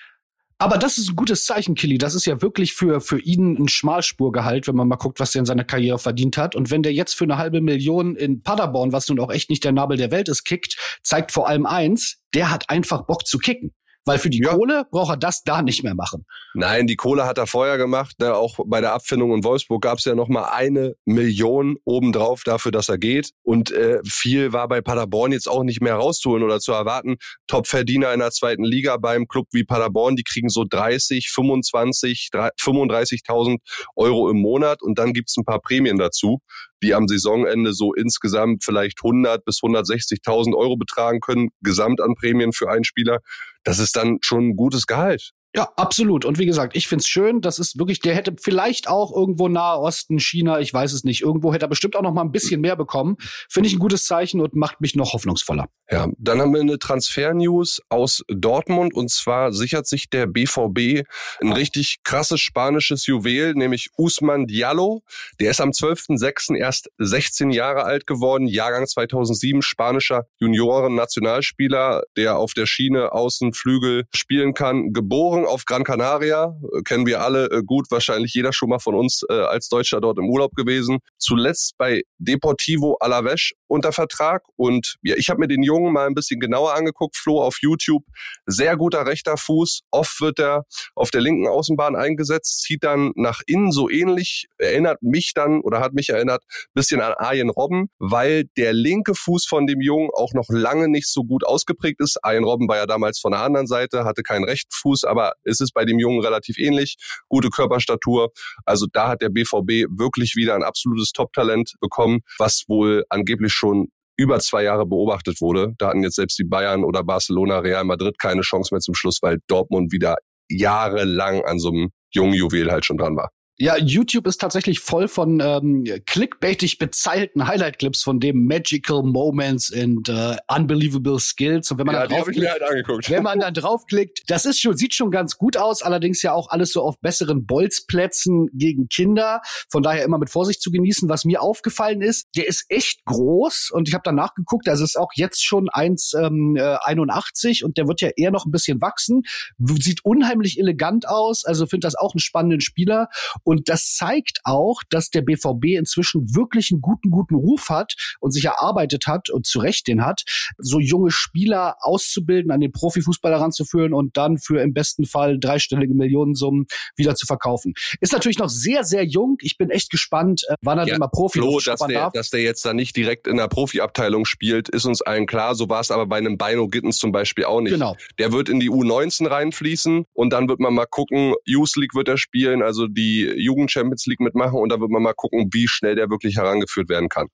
Aber 0.59 0.79
das 0.79 0.97
ist 0.97 1.09
ein 1.09 1.15
gutes 1.15 1.45
Zeichen, 1.45 1.75
Killy. 1.75 1.99
Das 1.99 2.15
ist 2.15 2.25
ja 2.25 2.41
wirklich 2.41 2.73
für, 2.73 2.99
für 2.99 3.19
ihn 3.19 3.55
ein 3.61 3.67
Schmalspurgehalt, 3.67 4.67
wenn 4.67 4.75
man 4.75 4.87
mal 4.87 4.95
guckt, 4.95 5.19
was 5.19 5.35
er 5.35 5.39
in 5.39 5.45
seiner 5.45 5.63
Karriere 5.63 5.99
verdient 5.99 6.35
hat. 6.35 6.55
Und 6.55 6.71
wenn 6.71 6.81
der 6.81 6.93
jetzt 6.93 7.13
für 7.13 7.25
eine 7.25 7.37
halbe 7.37 7.61
Million 7.61 8.15
in 8.15 8.41
Paderborn, 8.41 8.91
was 8.91 9.07
nun 9.07 9.19
auch 9.19 9.31
echt 9.31 9.51
nicht 9.51 9.63
der 9.63 9.71
Nabel 9.71 9.97
der 9.97 10.09
Welt 10.09 10.29
ist, 10.29 10.45
kickt, 10.45 10.99
zeigt 11.03 11.31
vor 11.31 11.47
allem 11.47 11.67
eins, 11.67 12.17
der 12.33 12.49
hat 12.49 12.71
einfach 12.71 13.05
Bock 13.05 13.27
zu 13.27 13.37
kicken. 13.37 13.71
Weil 14.07 14.19
für 14.19 14.29
die 14.29 14.41
ja. 14.41 14.53
Kohle 14.53 14.85
braucht 14.89 15.13
er 15.13 15.17
das 15.17 15.43
da 15.43 15.61
nicht 15.61 15.83
mehr 15.83 15.95
machen. 15.95 16.25
Nein, 16.53 16.87
die 16.87 16.95
Kohle 16.95 17.25
hat 17.25 17.37
er 17.37 17.45
vorher 17.45 17.77
gemacht. 17.77 18.15
Ne? 18.19 18.33
Auch 18.33 18.57
bei 18.65 18.79
der 18.81 18.93
Abfindung 18.93 19.33
in 19.33 19.43
Wolfsburg 19.43 19.83
gab 19.83 19.99
es 19.99 20.05
ja 20.05 20.15
noch 20.15 20.29
mal 20.29 20.45
eine 20.45 20.95
Million 21.05 21.75
obendrauf 21.83 22.43
dafür, 22.43 22.71
dass 22.71 22.89
er 22.89 22.97
geht. 22.97 23.31
Und 23.43 23.71
äh, 23.71 23.99
viel 24.05 24.53
war 24.53 24.67
bei 24.67 24.81
Paderborn 24.81 25.33
jetzt 25.33 25.49
auch 25.49 25.63
nicht 25.63 25.81
mehr 25.81 25.95
rauszuholen 25.95 26.43
oder 26.43 26.59
zu 26.59 26.71
erwarten. 26.71 27.17
Top-Verdiener 27.47 28.13
in 28.13 28.19
der 28.19 28.31
zweiten 28.31 28.63
Liga 28.63 28.95
beim 28.97 29.27
Club 29.27 29.47
wie 29.51 29.65
Paderborn, 29.65 30.15
die 30.15 30.23
kriegen 30.23 30.49
so 30.49 30.63
30, 30.67 31.29
25, 31.29 32.29
35.000 32.31 33.57
Euro 33.95 34.29
im 34.29 34.37
Monat. 34.37 34.81
Und 34.81 34.99
dann 34.99 35.11
gibt's 35.11 35.35
ein 35.37 35.45
paar 35.45 35.59
Prämien 35.59 35.97
dazu 35.97 36.39
die 36.83 36.93
am 36.93 37.07
Saisonende 37.07 37.73
so 37.73 37.93
insgesamt 37.93 38.63
vielleicht 38.63 38.99
100 39.03 39.43
bis 39.45 39.59
160.000 39.59 40.55
Euro 40.55 40.77
betragen 40.77 41.19
können, 41.19 41.49
gesamt 41.61 42.01
an 42.01 42.15
Prämien 42.15 42.53
für 42.53 42.69
einen 42.69 42.83
Spieler. 42.83 43.19
Das 43.63 43.79
ist 43.79 43.95
dann 43.95 44.17
schon 44.21 44.49
ein 44.49 44.55
gutes 44.55 44.87
Gehalt. 44.87 45.31
Ja, 45.55 45.69
absolut. 45.75 46.25
Und 46.25 46.37
wie 46.37 46.45
gesagt, 46.45 46.75
ich 46.75 46.87
find's 46.87 47.07
schön. 47.07 47.41
Das 47.41 47.57
ist 47.57 47.79
wirklich, 47.79 47.99
der 47.99 48.13
hätte 48.13 48.35
vielleicht 48.39 48.87
auch 48.87 49.15
irgendwo 49.15 49.47
Nahe 49.47 49.79
Osten, 49.79 50.19
China, 50.19 50.59
ich 50.59 50.73
weiß 50.73 50.93
es 50.93 51.03
nicht. 51.03 51.21
Irgendwo 51.21 51.53
hätte 51.53 51.65
er 51.65 51.69
bestimmt 51.69 51.95
auch 51.95 52.01
noch 52.01 52.13
mal 52.13 52.21
ein 52.21 52.31
bisschen 52.31 52.61
mehr 52.61 52.75
bekommen. 52.75 53.17
Finde 53.49 53.67
ich 53.67 53.75
ein 53.75 53.79
gutes 53.79 54.05
Zeichen 54.05 54.39
und 54.41 54.55
macht 54.55 54.81
mich 54.81 54.95
noch 54.95 55.13
hoffnungsvoller. 55.13 55.67
Ja, 55.89 56.07
dann 56.17 56.41
haben 56.41 56.53
wir 56.53 56.59
eine 56.59 56.77
Transfer-News 56.77 57.81
aus 57.87 58.23
Dortmund 58.27 58.93
und 58.93 59.09
zwar 59.09 59.53
sichert 59.53 59.87
sich 59.87 60.09
der 60.09 60.27
BVB 60.27 61.07
ein 61.41 61.53
richtig 61.53 62.03
krasses 62.03 62.41
spanisches 62.41 63.05
Juwel, 63.05 63.53
nämlich 63.53 63.89
Usman 63.97 64.47
Diallo. 64.47 65.03
Der 65.39 65.51
ist 65.51 65.61
am 65.61 65.69
12.06. 65.69 66.57
erst 66.57 66.89
16 66.97 67.51
Jahre 67.51 67.83
alt 67.83 68.05
geworden, 68.05 68.47
Jahrgang 68.47 68.85
2007, 68.85 69.61
spanischer 69.61 70.25
Junioren-Nationalspieler, 70.39 72.03
der 72.17 72.37
auf 72.37 72.53
der 72.53 72.65
Schiene 72.65 73.13
Außenflügel 73.13 74.07
spielen 74.13 74.53
kann, 74.53 74.91
geboren 74.91 75.36
auf 75.45 75.65
Gran 75.65 75.83
Canaria, 75.83 76.55
kennen 76.85 77.05
wir 77.05 77.21
alle 77.21 77.49
äh, 77.51 77.63
gut, 77.63 77.87
wahrscheinlich 77.89 78.33
jeder 78.33 78.53
schon 78.53 78.69
mal 78.69 78.79
von 78.79 78.95
uns 78.95 79.23
äh, 79.29 79.33
als 79.33 79.69
Deutscher 79.69 80.01
dort 80.01 80.17
im 80.17 80.29
Urlaub 80.29 80.55
gewesen. 80.55 80.99
Zuletzt 81.17 81.77
bei 81.77 82.01
Deportivo 82.17 82.97
Alaves 82.99 83.51
unter 83.67 83.91
Vertrag 83.91 84.43
und 84.55 84.95
ja, 85.01 85.15
ich 85.17 85.29
habe 85.29 85.39
mir 85.39 85.47
den 85.47 85.63
Jungen 85.63 85.93
mal 85.93 86.07
ein 86.07 86.13
bisschen 86.13 86.39
genauer 86.39 86.75
angeguckt, 86.75 87.17
Flo 87.17 87.41
auf 87.41 87.57
YouTube. 87.61 88.03
Sehr 88.45 88.77
guter 88.77 89.05
rechter 89.05 89.37
Fuß, 89.37 89.81
oft 89.91 90.21
wird 90.21 90.39
er 90.39 90.65
auf 90.95 91.11
der 91.11 91.21
linken 91.21 91.47
Außenbahn 91.47 91.95
eingesetzt, 91.95 92.61
zieht 92.61 92.83
dann 92.83 93.11
nach 93.15 93.41
innen 93.45 93.71
so 93.71 93.89
ähnlich, 93.89 94.47
erinnert 94.57 95.01
mich 95.01 95.33
dann 95.33 95.61
oder 95.61 95.79
hat 95.79 95.93
mich 95.93 96.09
erinnert 96.09 96.43
bisschen 96.73 97.01
an 97.01 97.13
Arjen 97.17 97.49
Robben, 97.49 97.89
weil 97.99 98.45
der 98.57 98.73
linke 98.73 99.15
Fuß 99.15 99.45
von 99.45 99.67
dem 99.67 99.81
Jungen 99.81 100.09
auch 100.13 100.33
noch 100.33 100.49
lange 100.49 100.87
nicht 100.87 101.07
so 101.07 101.23
gut 101.23 101.45
ausgeprägt 101.45 102.01
ist. 102.01 102.23
Arjen 102.23 102.43
Robben 102.43 102.67
war 102.67 102.77
ja 102.77 102.85
damals 102.85 103.19
von 103.19 103.31
der 103.31 103.41
anderen 103.41 103.67
Seite, 103.67 104.05
hatte 104.05 104.23
keinen 104.23 104.45
rechten 104.45 104.71
Fuß, 104.71 105.03
aber 105.03 105.33
es 105.43 105.59
ist 105.59 105.73
bei 105.73 105.85
dem 105.85 105.99
Jungen 105.99 106.21
relativ 106.21 106.57
ähnlich, 106.57 106.97
gute 107.27 107.49
Körperstatur. 107.49 108.31
Also 108.65 108.87
da 108.91 109.09
hat 109.09 109.21
der 109.21 109.29
BVB 109.29 109.87
wirklich 109.89 110.35
wieder 110.35 110.55
ein 110.55 110.63
absolutes 110.63 111.11
Top-Talent 111.11 111.73
bekommen, 111.79 112.21
was 112.37 112.63
wohl 112.67 113.05
angeblich 113.09 113.53
schon 113.57 113.87
über 114.17 114.39
zwei 114.39 114.63
Jahre 114.63 114.85
beobachtet 114.85 115.41
wurde. 115.41 115.73
Da 115.77 115.89
hatten 115.89 116.03
jetzt 116.03 116.15
selbst 116.15 116.39
die 116.39 116.43
Bayern 116.43 116.83
oder 116.83 117.03
Barcelona, 117.03 117.59
Real 117.59 117.83
Madrid 117.83 118.17
keine 118.19 118.41
Chance 118.41 118.73
mehr 118.73 118.81
zum 118.81 118.95
Schluss, 118.95 119.19
weil 119.21 119.37
Dortmund 119.47 119.91
wieder 119.91 120.15
jahrelang 120.49 121.43
an 121.45 121.59
so 121.59 121.69
einem 121.69 121.89
jungen 122.13 122.33
Juwel 122.33 122.71
halt 122.71 122.85
schon 122.85 122.97
dran 122.97 123.15
war. 123.15 123.29
Ja, 123.59 123.75
YouTube 123.75 124.27
ist 124.27 124.39
tatsächlich 124.39 124.81
voll 124.81 125.07
von 125.07 125.39
ähm, 125.39 125.83
clickbaitig 126.05 126.77
bezahlten 126.77 127.47
Highlight-Clips 127.47 128.03
von 128.03 128.19
dem 128.19 128.45
Magical 128.45 129.01
Moments 129.01 129.73
and 129.73 130.07
uh, 130.09 130.35
Unbelievable 130.47 131.19
Skills. 131.19 131.71
Und 131.71 131.79
wenn 131.79 131.87
man 131.87 131.95
ja, 131.95 132.05
da 132.05 132.15
draufklickt, 132.15 132.61
halt 132.61 133.09
wenn 133.09 133.23
man 133.23 133.39
da 133.39 133.49
draufklickt, 133.49 134.21
das 134.27 134.45
ist 134.45 134.61
schon, 134.61 134.77
sieht 134.77 134.93
schon 134.93 135.09
ganz 135.09 135.37
gut 135.37 135.57
aus, 135.57 135.81
allerdings 135.81 136.21
ja 136.21 136.33
auch 136.33 136.51
alles 136.51 136.71
so 136.71 136.83
auf 136.83 136.99
besseren 136.99 137.47
Bolzplätzen 137.47 138.47
gegen 138.53 138.89
Kinder. 138.89 139.41
Von 139.69 139.81
daher 139.81 140.03
immer 140.03 140.19
mit 140.19 140.29
Vorsicht 140.29 140.61
zu 140.61 140.69
genießen. 140.69 141.09
Was 141.09 141.25
mir 141.25 141.41
aufgefallen 141.41 142.03
ist, 142.03 142.27
der 142.35 142.47
ist 142.47 142.65
echt 142.69 143.05
groß 143.05 143.71
und 143.73 143.87
ich 143.87 143.95
habe 143.95 144.03
danach 144.05 144.35
geguckt, 144.35 144.69
also 144.69 144.83
ist 144.83 144.99
auch 144.99 145.13
jetzt 145.15 145.43
schon 145.43 145.67
1,81 145.69 146.25
ähm, 146.27 146.57
äh, 146.57 147.63
und 147.65 147.77
der 147.77 147.87
wird 147.87 148.01
ja 148.01 148.09
eher 148.15 148.29
noch 148.29 148.45
ein 148.45 148.51
bisschen 148.51 148.81
wachsen. 148.81 149.23
Sieht 149.57 150.05
unheimlich 150.05 150.59
elegant 150.59 151.07
aus, 151.09 151.43
also 151.43 151.65
finde 151.65 151.87
das 151.87 151.95
auch 151.95 152.13
einen 152.13 152.19
spannenden 152.19 152.61
Spieler. 152.61 153.09
Und 153.47 153.69
das 153.69 153.95
zeigt 153.95 154.41
auch, 154.43 154.81
dass 154.89 155.09
der 155.09 155.21
BVB 155.21 155.77
inzwischen 155.77 156.35
wirklich 156.35 156.69
einen 156.69 156.81
guten, 156.81 157.11
guten 157.11 157.35
Ruf 157.35 157.69
hat 157.69 157.93
und 158.19 158.31
sich 158.31 158.43
erarbeitet 158.43 159.07
hat 159.07 159.29
und 159.29 159.45
zu 159.45 159.59
Recht 159.59 159.87
den 159.87 160.03
hat, 160.03 160.23
so 160.57 160.81
junge 160.81 161.11
Spieler 161.11 161.77
auszubilden, 161.79 162.51
an 162.51 162.59
den 162.59 162.73
Profifußball 162.73 163.31
heranzuführen 163.31 163.93
und 163.93 164.17
dann 164.17 164.37
für 164.37 164.61
im 164.61 164.73
besten 164.73 165.05
Fall 165.05 165.39
dreistellige 165.39 165.93
Millionensummen 165.93 166.65
wieder 166.97 167.15
zu 167.15 167.25
verkaufen. 167.25 167.73
Ist 168.01 168.11
natürlich 168.11 168.37
noch 168.37 168.49
sehr, 168.49 168.83
sehr 168.83 169.05
jung. 169.05 169.37
Ich 169.39 169.57
bin 169.57 169.69
echt 169.69 169.91
gespannt, 169.91 170.43
äh, 170.49 170.55
wann 170.61 170.79
er 170.79 170.87
ja, 170.87 170.95
immer 170.95 171.07
Profi 171.07 171.39
Flo, 171.39 171.61
dass 171.61 171.79
der, 171.79 172.01
darf. 172.01 172.11
dass 172.11 172.29
der 172.29 172.41
jetzt 172.41 172.65
da 172.65 172.73
nicht 172.73 172.97
direkt 172.97 173.27
in 173.27 173.37
der 173.37 173.47
Profiabteilung 173.47 174.25
spielt, 174.25 174.67
ist 174.67 174.83
uns 174.83 175.01
allen 175.01 175.25
klar. 175.25 175.55
So 175.55 175.69
war 175.69 175.79
es 175.79 175.89
aber 175.89 176.05
bei 176.05 176.17
einem 176.17 176.37
Bino 176.37 176.67
Gittens 176.67 176.97
zum 176.97 177.13
Beispiel 177.13 177.45
auch 177.45 177.61
nicht. 177.61 177.71
Genau. 177.71 177.95
Der 178.19 178.33
wird 178.33 178.49
in 178.49 178.59
die 178.59 178.69
U19 178.69 179.29
reinfließen 179.29 180.03
und 180.11 180.33
dann 180.33 180.49
wird 180.49 180.59
man 180.59 180.73
mal 180.73 180.85
gucken, 180.85 181.33
Youth 181.45 181.77
League 181.77 181.95
wird 181.95 182.09
er 182.09 182.17
spielen, 182.17 182.61
also 182.61 182.87
die 182.87 183.36
Jugend 183.37 183.71
Champions 183.71 184.05
League 184.05 184.19
mitmachen 184.19 184.59
und 184.59 184.69
da 184.69 184.79
wird 184.79 184.91
man 184.91 185.03
mal 185.03 185.13
gucken, 185.13 185.49
wie 185.51 185.67
schnell 185.67 185.95
der 185.95 186.09
wirklich 186.09 186.37
herangeführt 186.37 186.89
werden 186.89 187.09
kann. 187.09 187.27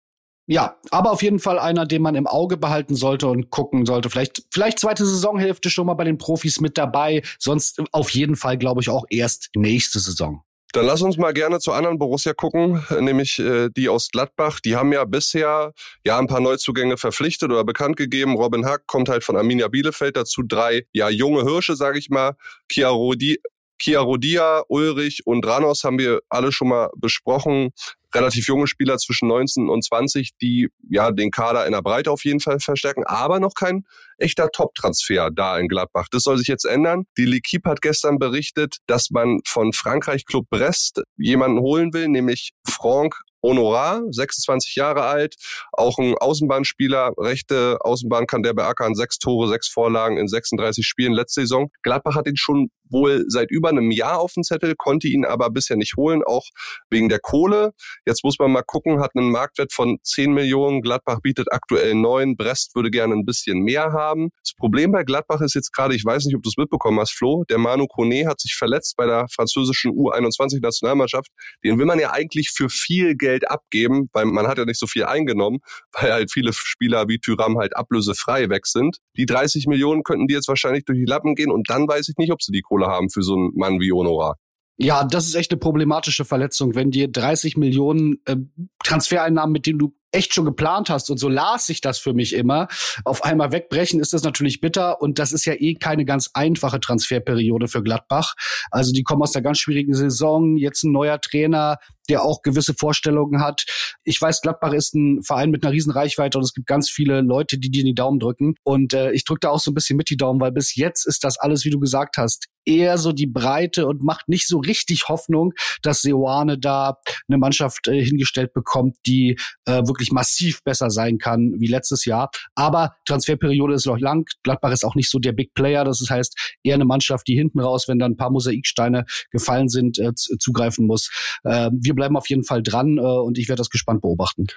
Ja, 0.45 0.75
aber 0.91 1.11
auf 1.11 1.23
jeden 1.23 1.39
Fall 1.39 1.57
einer, 1.57 1.85
den 1.85 2.01
man 2.01 2.15
im 2.15 2.27
Auge 2.27 2.57
behalten 2.57 2.95
sollte 2.95 3.27
und 3.27 3.49
gucken 3.49 3.85
sollte. 3.85 4.09
Vielleicht, 4.09 4.43
vielleicht 4.51 4.79
zweite 4.79 5.05
Saisonhälfte 5.05 5.69
schon 5.69 5.87
mal 5.87 5.93
bei 5.93 6.03
den 6.03 6.17
Profis 6.17 6.59
mit 6.59 6.77
dabei. 6.77 7.21
Sonst 7.39 7.81
auf 7.93 8.09
jeden 8.09 8.35
Fall, 8.35 8.57
glaube 8.57 8.81
ich, 8.81 8.89
auch 8.89 9.05
erst 9.09 9.49
nächste 9.55 9.99
Saison. 9.99 10.43
Dann 10.73 10.87
lass 10.87 11.03
uns 11.03 11.17
mal 11.17 11.33
gerne 11.33 11.59
zur 11.59 11.75
anderen 11.75 11.99
Borussia 11.99 12.33
gucken, 12.33 12.83
nämlich 12.99 13.37
äh, 13.37 13.69
die 13.69 13.89
aus 13.89 14.09
Gladbach. 14.09 14.59
Die 14.59 14.75
haben 14.75 14.91
ja 14.91 15.05
bisher 15.05 15.71
ja 16.03 16.17
ein 16.17 16.25
paar 16.25 16.39
Neuzugänge 16.39 16.97
verpflichtet 16.97 17.51
oder 17.51 17.63
bekannt 17.63 17.95
gegeben. 17.95 18.35
Robin 18.35 18.65
Hack 18.65 18.87
kommt 18.87 19.07
halt 19.07 19.23
von 19.23 19.37
Arminia 19.37 19.67
Bielefeld 19.67 20.17
dazu 20.17 20.41
drei 20.41 20.87
ja 20.91 21.09
junge 21.09 21.43
Hirsche, 21.43 21.75
sage 21.75 21.99
ich 21.99 22.09
mal. 22.09 22.35
Chiarodi, 22.71 23.39
Chiarodia, 23.81 24.63
Ulrich 24.67 25.25
und 25.25 25.45
Ranos 25.45 25.83
haben 25.83 25.99
wir 25.99 26.21
alle 26.29 26.51
schon 26.51 26.69
mal 26.69 26.89
besprochen. 26.97 27.71
Relativ 28.13 28.47
junge 28.47 28.67
Spieler 28.67 28.97
zwischen 28.97 29.27
19 29.27 29.69
und 29.69 29.83
20, 29.83 30.37
die 30.39 30.69
ja 30.87 31.11
den 31.11 31.31
Kader 31.31 31.65
in 31.65 31.71
der 31.71 31.81
Breite 31.81 32.11
auf 32.11 32.23
jeden 32.23 32.39
Fall 32.39 32.59
verstärken, 32.59 33.03
aber 33.05 33.39
noch 33.39 33.55
kein 33.55 33.85
echter 34.17 34.49
Top-Transfer 34.51 35.31
da 35.31 35.57
in 35.57 35.67
Gladbach. 35.67 36.07
Das 36.11 36.23
soll 36.23 36.37
sich 36.37 36.47
jetzt 36.47 36.65
ändern. 36.65 37.05
Die 37.17 37.25
L'Equipe 37.25 37.67
hat 37.67 37.81
gestern 37.81 38.19
berichtet, 38.19 38.77
dass 38.85 39.09
man 39.09 39.39
von 39.47 39.73
Frankreich 39.73 40.25
Club 40.25 40.45
Brest 40.51 41.01
jemanden 41.17 41.59
holen 41.59 41.93
will, 41.93 42.07
nämlich 42.07 42.51
Franck 42.67 43.15
Honorar, 43.43 44.01
26 44.09 44.75
Jahre 44.75 45.03
alt, 45.03 45.35
auch 45.73 45.97
ein 45.99 46.15
Außenbahnspieler, 46.17 47.11
rechte 47.17 47.77
Außenbahn 47.81 48.25
kann 48.25 48.41
der 48.41 48.53
beackern, 48.53 48.95
sechs 48.95 49.19
Tore, 49.19 49.49
sechs 49.49 49.67
Vorlagen 49.67 50.17
in 50.17 50.29
36 50.29 50.87
Spielen 50.87 51.11
letzte 51.11 51.41
Saison. 51.41 51.69
Gladbach 51.83 52.15
hat 52.15 52.27
ihn 52.27 52.37
schon 52.37 52.69
wohl 52.93 53.25
seit 53.27 53.51
über 53.51 53.69
einem 53.69 53.91
Jahr 53.91 54.19
auf 54.19 54.33
dem 54.33 54.43
Zettel, 54.43 54.75
konnte 54.77 55.07
ihn 55.07 55.25
aber 55.25 55.49
bisher 55.49 55.77
nicht 55.77 55.95
holen, 55.97 56.21
auch 56.25 56.45
wegen 56.89 57.09
der 57.09 57.19
Kohle. 57.19 57.71
Jetzt 58.05 58.23
muss 58.23 58.37
man 58.39 58.51
mal 58.51 58.63
gucken, 58.63 59.01
hat 59.01 59.11
einen 59.15 59.31
Marktwert 59.31 59.73
von 59.73 59.97
10 60.03 60.33
Millionen, 60.33 60.81
Gladbach 60.81 61.19
bietet 61.21 61.51
aktuell 61.51 61.95
9, 61.95 62.37
Brest 62.37 62.75
würde 62.75 62.91
gerne 62.91 63.13
ein 63.15 63.25
bisschen 63.25 63.59
mehr 63.59 63.91
haben. 63.91 64.29
Das 64.43 64.53
Problem 64.55 64.91
bei 64.91 65.03
Gladbach 65.03 65.41
ist 65.41 65.55
jetzt 65.55 65.73
gerade, 65.73 65.95
ich 65.95 66.05
weiß 66.05 66.25
nicht, 66.25 66.35
ob 66.35 66.43
du 66.43 66.49
es 66.49 66.57
mitbekommen 66.57 66.99
hast, 66.99 67.13
Flo, 67.13 67.43
der 67.49 67.57
Manu 67.57 67.87
Kone 67.87 68.27
hat 68.27 68.39
sich 68.39 68.55
verletzt 68.55 68.95
bei 68.97 69.05
der 69.05 69.27
französischen 69.33 69.91
U21-Nationalmannschaft. 69.91 71.29
Den 71.63 71.77
will 71.77 71.85
man 71.85 71.99
ja 71.99 72.11
eigentlich 72.11 72.51
für 72.55 72.69
viel 72.69 73.15
Geld 73.15 73.49
abgeben, 73.49 74.09
weil 74.13 74.25
man 74.25 74.47
hat 74.47 74.57
ja 74.57 74.65
nicht 74.65 74.79
so 74.79 74.87
viel 74.87 75.05
eingenommen, 75.05 75.59
weil 75.93 76.11
halt 76.11 76.31
viele 76.31 76.51
Spieler 76.53 77.07
wie 77.07 77.19
Tyram 77.19 77.57
halt 77.57 77.75
ablösefrei 77.75 78.49
weg 78.49 78.65
sind. 78.67 78.97
Die 79.17 79.25
30 79.25 79.67
Millionen 79.67 80.03
könnten 80.03 80.27
die 80.27 80.33
jetzt 80.33 80.47
wahrscheinlich 80.47 80.85
durch 80.85 80.99
die 80.99 81.05
Lappen 81.05 81.35
gehen 81.35 81.51
und 81.51 81.69
dann 81.69 81.87
weiß 81.87 82.09
ich 82.09 82.15
nicht, 82.17 82.31
ob 82.31 82.41
sie 82.41 82.51
die 82.51 82.61
Kohle 82.61 82.82
haben 82.87 83.09
für 83.09 83.23
so 83.23 83.33
einen 83.33 83.51
Mann 83.55 83.79
wie 83.79 83.91
Honorar. 83.91 84.35
Ja, 84.77 85.03
das 85.03 85.27
ist 85.27 85.35
echt 85.35 85.51
eine 85.51 85.59
problematische 85.59 86.25
Verletzung, 86.25 86.73
wenn 86.73 86.89
dir 86.89 87.07
30 87.07 87.57
Millionen 87.57 88.21
äh, 88.25 88.37
Transfereinnahmen, 88.83 89.51
mit 89.51 89.65
denen 89.65 89.79
du 89.79 89.93
echt 90.13 90.33
schon 90.33 90.45
geplant 90.45 90.89
hast 90.89 91.09
und 91.09 91.17
so 91.17 91.27
las 91.27 91.65
sich 91.65 91.81
das 91.81 91.97
für 91.97 92.13
mich 92.13 92.33
immer, 92.33 92.67
auf 93.03 93.23
einmal 93.23 93.51
wegbrechen, 93.51 93.99
ist 93.99 94.13
das 94.13 94.23
natürlich 94.23 94.61
bitter 94.61 95.01
und 95.01 95.19
das 95.19 95.31
ist 95.31 95.45
ja 95.45 95.53
eh 95.57 95.73
keine 95.73 96.05
ganz 96.05 96.29
einfache 96.33 96.79
Transferperiode 96.79 97.67
für 97.67 97.83
Gladbach. 97.83 98.35
Also 98.69 98.91
die 98.91 99.03
kommen 99.03 99.23
aus 99.23 99.35
einer 99.35 99.43
ganz 99.43 99.59
schwierigen 99.59 99.95
Saison, 99.95 100.55
jetzt 100.55 100.83
ein 100.83 100.91
neuer 100.91 101.19
Trainer, 101.19 101.77
der 102.09 102.23
auch 102.23 102.41
gewisse 102.41 102.73
Vorstellungen 102.73 103.41
hat. 103.41 103.65
Ich 104.03 104.21
weiß, 104.21 104.41
Gladbach 104.41 104.73
ist 104.73 104.93
ein 104.93 105.23
Verein 105.23 105.51
mit 105.51 105.63
einer 105.63 105.73
riesen 105.73 105.91
Reichweite 105.91 106.37
und 106.37 106.43
es 106.43 106.53
gibt 106.53 106.67
ganz 106.67 106.89
viele 106.89 107.21
Leute, 107.21 107.57
die 107.57 107.71
dir 107.71 107.83
die 107.83 107.95
Daumen 107.95 108.19
drücken. 108.19 108.55
Und 108.63 108.93
äh, 108.93 109.11
ich 109.11 109.23
drücke 109.23 109.39
da 109.41 109.49
auch 109.49 109.59
so 109.59 109.71
ein 109.71 109.73
bisschen 109.73 109.97
mit 109.97 110.09
die 110.09 110.17
Daumen, 110.17 110.41
weil 110.41 110.51
bis 110.51 110.75
jetzt 110.75 111.07
ist 111.07 111.23
das 111.23 111.39
alles, 111.39 111.65
wie 111.65 111.69
du 111.69 111.79
gesagt 111.79 112.17
hast, 112.17 112.47
eher 112.65 112.97
so 112.97 113.11
die 113.11 113.27
Breite 113.27 113.87
und 113.87 114.03
macht 114.03 114.29
nicht 114.29 114.47
so 114.47 114.59
richtig 114.59 115.07
Hoffnung, 115.07 115.53
dass 115.81 116.01
Seoane 116.01 116.57
da 116.57 116.97
eine 117.27 117.37
Mannschaft 117.37 117.87
äh, 117.87 118.03
hingestellt 118.03 118.53
bekommt, 118.53 118.72
die 119.05 119.37
äh, 119.65 119.85
wirklich 119.85 120.11
massiv 120.11 120.63
besser 120.63 120.89
sein 120.89 121.17
kann 121.17 121.53
wie 121.57 121.67
letztes 121.67 122.05
Jahr. 122.05 122.29
Aber 122.55 122.95
Transferperiode 123.05 123.75
ist 123.75 123.85
noch 123.85 123.99
lang. 123.99 124.25
Gladbach 124.43 124.71
ist 124.71 124.83
auch 124.83 124.95
nicht 124.95 125.09
so 125.09 125.19
der 125.19 125.33
Big 125.33 125.53
Player. 125.53 125.83
Das 125.83 126.03
heißt, 126.09 126.57
eher 126.63 126.75
eine 126.75 126.85
Mannschaft, 126.85 127.27
die 127.27 127.35
hinten 127.35 127.59
raus, 127.59 127.87
wenn 127.87 127.99
da 127.99 128.05
ein 128.05 128.17
paar 128.17 128.31
Mosaiksteine 128.31 129.05
gefallen 129.31 129.69
sind, 129.69 129.99
äh, 129.99 130.13
zugreifen 130.13 130.87
muss. 130.87 131.09
Äh, 131.43 131.69
wir 131.73 131.93
bleiben 131.93 132.17
auf 132.17 132.29
jeden 132.29 132.43
Fall 132.43 132.63
dran 132.63 132.97
äh, 132.97 133.01
und 133.01 133.37
ich 133.37 133.47
werde 133.49 133.59
das 133.59 133.69
gespannt 133.69 134.01
beobachten. 134.01 134.47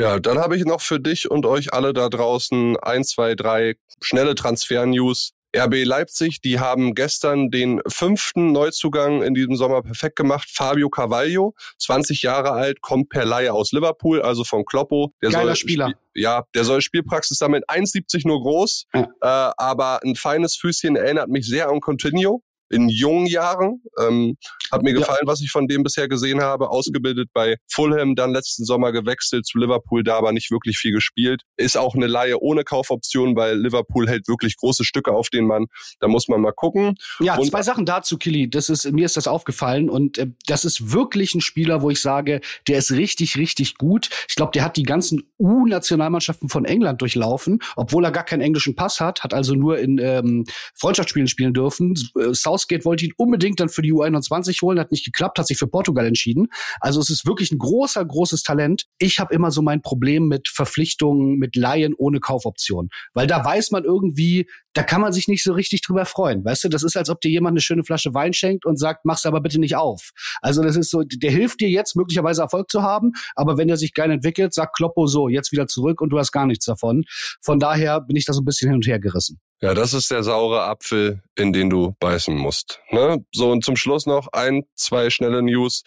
Ja, 0.00 0.20
dann 0.20 0.38
habe 0.38 0.56
ich 0.56 0.64
noch 0.64 0.80
für 0.80 1.00
dich 1.00 1.28
und 1.28 1.44
euch 1.44 1.72
alle 1.72 1.92
da 1.92 2.08
draußen 2.08 2.76
ein, 2.76 3.02
zwei, 3.02 3.34
drei 3.34 3.74
schnelle 4.00 4.36
Transfer-News. 4.36 5.32
RB 5.56 5.84
Leipzig, 5.84 6.40
die 6.40 6.60
haben 6.60 6.94
gestern 6.94 7.50
den 7.50 7.80
fünften 7.88 8.52
Neuzugang 8.52 9.22
in 9.22 9.34
diesem 9.34 9.56
Sommer 9.56 9.82
perfekt 9.82 10.16
gemacht. 10.16 10.48
Fabio 10.52 10.90
Carvalho, 10.90 11.54
20 11.78 12.22
Jahre 12.22 12.52
alt, 12.52 12.80
kommt 12.80 13.08
per 13.08 13.24
Laie 13.24 13.52
aus 13.52 13.72
Liverpool, 13.72 14.20
also 14.20 14.44
von 14.44 14.64
Kloppo. 14.64 15.14
Der 15.22 15.30
Geiler 15.30 15.46
soll, 15.46 15.56
Spieler. 15.56 15.92
Ja, 16.14 16.44
der 16.54 16.64
soll 16.64 16.82
Spielpraxis 16.82 17.38
damit 17.38 17.68
1,70 17.68 18.26
nur 18.26 18.42
groß, 18.42 18.86
ja. 18.94 19.02
äh, 19.02 19.52
aber 19.56 20.00
ein 20.04 20.16
feines 20.16 20.56
Füßchen 20.56 20.96
erinnert 20.96 21.28
mich 21.28 21.46
sehr 21.46 21.68
an 21.68 21.80
Continuo 21.80 22.42
in 22.70 22.88
jungen 22.88 23.26
Jahren. 23.26 23.82
Ähm, 23.98 24.36
hat 24.70 24.82
mir 24.82 24.92
gefallen, 24.92 25.20
ja. 25.22 25.26
was 25.26 25.40
ich 25.40 25.50
von 25.50 25.66
dem 25.66 25.82
bisher 25.82 26.08
gesehen 26.08 26.40
habe. 26.42 26.70
Ausgebildet 26.70 27.30
bei 27.32 27.56
Fulham, 27.70 28.14
dann 28.14 28.32
letzten 28.32 28.64
Sommer 28.64 28.92
gewechselt 28.92 29.46
zu 29.46 29.58
Liverpool, 29.58 30.04
da 30.04 30.16
aber 30.16 30.32
nicht 30.32 30.50
wirklich 30.50 30.78
viel 30.78 30.92
gespielt. 30.92 31.42
Ist 31.56 31.76
auch 31.76 31.94
eine 31.94 32.06
Laie 32.06 32.38
ohne 32.38 32.64
Kaufoption, 32.64 33.36
weil 33.36 33.58
Liverpool 33.58 34.08
hält 34.08 34.28
wirklich 34.28 34.56
große 34.56 34.84
Stücke 34.84 35.12
auf 35.12 35.30
den 35.30 35.46
Mann. 35.46 35.66
Da 36.00 36.08
muss 36.08 36.28
man 36.28 36.40
mal 36.40 36.52
gucken. 36.52 36.96
Ja, 37.20 37.36
und 37.36 37.50
zwei 37.50 37.62
Sachen 37.62 37.86
dazu, 37.86 38.18
Kili. 38.18 38.50
Das 38.50 38.68
ist, 38.68 38.90
mir 38.92 39.06
ist 39.06 39.16
das 39.16 39.26
aufgefallen 39.26 39.88
und 39.88 40.18
äh, 40.18 40.28
das 40.46 40.64
ist 40.64 40.92
wirklich 40.92 41.34
ein 41.34 41.40
Spieler, 41.40 41.82
wo 41.82 41.90
ich 41.90 42.00
sage, 42.02 42.40
der 42.66 42.78
ist 42.78 42.92
richtig, 42.92 43.36
richtig 43.36 43.76
gut. 43.76 44.10
Ich 44.28 44.36
glaube, 44.36 44.52
der 44.52 44.64
hat 44.64 44.76
die 44.76 44.82
ganzen 44.82 45.22
U-Nationalmannschaften 45.38 46.48
von 46.48 46.64
England 46.64 47.00
durchlaufen, 47.00 47.60
obwohl 47.76 48.04
er 48.04 48.12
gar 48.12 48.24
keinen 48.24 48.42
englischen 48.42 48.74
Pass 48.74 49.00
hat, 49.00 49.22
hat 49.24 49.34
also 49.34 49.54
nur 49.54 49.78
in 49.78 49.98
ähm, 49.98 50.44
Freundschaftsspielen 50.74 51.28
spielen 51.28 51.54
dürfen. 51.54 51.94
Äh, 52.18 52.34
Southgate 52.58 52.84
wollte 52.84 53.04
ihn 53.06 53.12
unbedingt 53.16 53.60
dann 53.60 53.68
für 53.68 53.82
die 53.82 53.92
U21 53.92 54.60
holen, 54.62 54.78
hat 54.78 54.90
nicht 54.90 55.04
geklappt, 55.04 55.38
hat 55.38 55.46
sich 55.46 55.58
für 55.58 55.66
Portugal 55.66 56.06
entschieden. 56.06 56.48
Also 56.80 57.00
es 57.00 57.10
ist 57.10 57.26
wirklich 57.26 57.52
ein 57.52 57.58
großer, 57.58 58.04
großes 58.04 58.42
Talent. 58.42 58.84
Ich 58.98 59.20
habe 59.20 59.34
immer 59.34 59.50
so 59.50 59.62
mein 59.62 59.82
Problem 59.82 60.28
mit 60.28 60.48
Verpflichtungen, 60.48 61.38
mit 61.38 61.56
Laien 61.56 61.94
ohne 61.94 62.20
Kaufoption, 62.20 62.88
weil 63.14 63.26
da 63.26 63.44
weiß 63.44 63.70
man 63.70 63.84
irgendwie, 63.84 64.48
da 64.74 64.82
kann 64.82 65.00
man 65.00 65.12
sich 65.12 65.28
nicht 65.28 65.42
so 65.42 65.52
richtig 65.52 65.82
drüber 65.82 66.04
freuen. 66.04 66.44
Weißt 66.44 66.64
du, 66.64 66.68
das 66.68 66.82
ist, 66.82 66.96
als 66.96 67.10
ob 67.10 67.20
dir 67.20 67.30
jemand 67.30 67.54
eine 67.54 67.60
schöne 67.60 67.84
Flasche 67.84 68.14
Wein 68.14 68.32
schenkt 68.32 68.64
und 68.66 68.78
sagt, 68.78 69.04
mach's 69.04 69.26
aber 69.26 69.40
bitte 69.40 69.58
nicht 69.58 69.76
auf. 69.76 70.10
Also 70.40 70.62
das 70.62 70.76
ist 70.76 70.90
so, 70.90 71.02
der 71.02 71.30
hilft 71.30 71.60
dir 71.60 71.68
jetzt 71.68 71.96
möglicherweise 71.96 72.42
Erfolg 72.42 72.70
zu 72.70 72.82
haben, 72.82 73.12
aber 73.34 73.56
wenn 73.56 73.68
er 73.68 73.76
sich 73.76 73.94
geil 73.94 74.10
entwickelt, 74.10 74.54
sagt 74.54 74.76
Kloppo 74.76 75.06
so, 75.06 75.28
jetzt 75.28 75.52
wieder 75.52 75.66
zurück 75.66 76.00
und 76.00 76.10
du 76.10 76.18
hast 76.18 76.32
gar 76.32 76.46
nichts 76.46 76.64
davon. 76.64 77.04
Von 77.40 77.58
daher 77.58 78.00
bin 78.00 78.16
ich 78.16 78.24
da 78.24 78.32
so 78.32 78.40
ein 78.40 78.44
bisschen 78.44 78.68
hin 78.68 78.76
und 78.76 78.86
her 78.86 78.98
gerissen. 78.98 79.40
Ja, 79.60 79.74
das 79.74 79.92
ist 79.92 80.12
der 80.12 80.22
saure 80.22 80.62
Apfel, 80.62 81.20
in 81.34 81.52
den 81.52 81.68
du 81.68 81.96
beißen 81.98 82.36
musst. 82.36 82.80
Ne? 82.90 83.24
So, 83.32 83.50
und 83.50 83.64
zum 83.64 83.74
Schluss 83.74 84.06
noch 84.06 84.28
ein, 84.32 84.62
zwei 84.76 85.10
schnelle 85.10 85.42
News. 85.42 85.82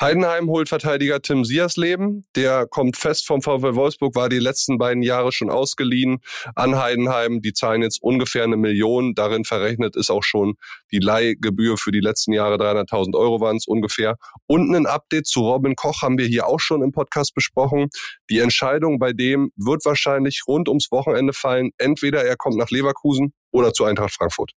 Heidenheim 0.00 0.48
holt 0.48 0.68
Verteidiger 0.68 1.22
Tim 1.22 1.44
Siersleben. 1.44 2.24
Der 2.36 2.66
kommt 2.66 2.96
fest 2.96 3.26
vom 3.26 3.42
VfL 3.42 3.74
Wolfsburg, 3.74 4.14
war 4.14 4.28
die 4.28 4.38
letzten 4.38 4.78
beiden 4.78 5.02
Jahre 5.02 5.32
schon 5.32 5.50
ausgeliehen 5.50 6.18
an 6.54 6.76
Heidenheim. 6.76 7.40
Die 7.40 7.52
zahlen 7.52 7.82
jetzt 7.82 8.00
ungefähr 8.02 8.44
eine 8.44 8.56
Million. 8.56 9.14
Darin 9.14 9.44
verrechnet 9.44 9.96
ist 9.96 10.10
auch 10.10 10.22
schon 10.22 10.54
die 10.92 10.98
Leihgebühr 10.98 11.78
für 11.78 11.92
die 11.92 12.00
letzten 12.00 12.32
Jahre 12.32 12.56
300.000 12.56 13.16
Euro 13.16 13.40
waren 13.40 13.56
es 13.56 13.66
ungefähr. 13.66 14.18
Und 14.46 14.72
ein 14.74 14.86
Update 14.86 15.26
zu 15.26 15.40
Robin 15.40 15.74
Koch 15.74 16.02
haben 16.02 16.18
wir 16.18 16.26
hier 16.26 16.46
auch 16.46 16.60
schon 16.60 16.82
im 16.82 16.92
Podcast 16.92 17.34
besprochen. 17.34 17.88
Die 18.28 18.38
Entscheidung 18.38 18.98
bei 18.98 19.12
dem 19.14 19.50
wird 19.56 19.84
wahrscheinlich 19.84 20.42
rund 20.46 20.68
ums 20.68 20.92
Wochenende 20.92 21.32
fallen. 21.32 21.70
Entweder 21.78 22.22
er 22.22 22.36
kommt 22.36 22.56
nach 22.56 22.70
Leverkusen 22.70 23.15
oder 23.52 23.72
zu 23.72 23.84
Eintracht 23.84 24.12
Frankfurt. 24.14 24.52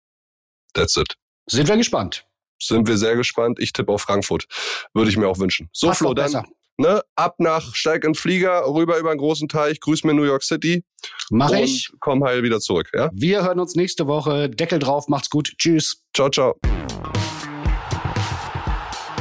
That's 0.73 0.95
it. 0.97 1.15
Sind 1.47 1.67
wir 1.67 1.77
gespannt. 1.77 2.25
Sind 2.61 2.87
wir 2.87 2.97
sehr 2.97 3.15
gespannt. 3.15 3.59
Ich 3.59 3.71
tippe 3.73 3.91
auf 3.91 4.01
Frankfurt. 4.01 4.45
Würde 4.93 5.09
ich 5.09 5.17
mir 5.17 5.27
auch 5.27 5.39
wünschen. 5.39 5.69
So, 5.71 5.87
Passt 5.87 5.99
Flo, 5.99 6.13
dann 6.13 6.25
besser. 6.25 6.45
ne, 6.77 7.01
ab 7.15 7.35
nach 7.39 7.73
Steig 7.73 8.03
in 8.03 8.15
Flieger, 8.15 8.65
rüber 8.67 8.97
über 8.99 9.09
einen 9.11 9.19
großen 9.19 9.47
Teich, 9.47 9.79
grüß 9.79 10.03
mir 10.03 10.13
New 10.13 10.23
York 10.25 10.43
City. 10.43 10.83
Mach 11.29 11.51
ich. 11.51 11.89
Komm 12.01 12.23
heil 12.25 12.43
wieder 12.43 12.59
zurück, 12.59 12.89
ja? 12.93 13.09
Wir 13.13 13.43
hören 13.43 13.59
uns 13.59 13.75
nächste 13.75 14.07
Woche. 14.07 14.49
Deckel 14.49 14.79
drauf, 14.79 15.07
macht's 15.07 15.29
gut. 15.29 15.53
Tschüss. 15.57 16.03
Ciao, 16.13 16.29
ciao. 16.29 16.55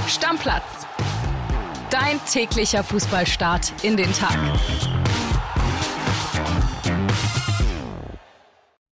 Stammplatz. 0.09 0.64
Dein 1.90 2.20
täglicher 2.31 2.83
Fußballstart 2.85 3.72
in 3.83 3.96
den 3.96 4.12
Tag. 4.12 4.37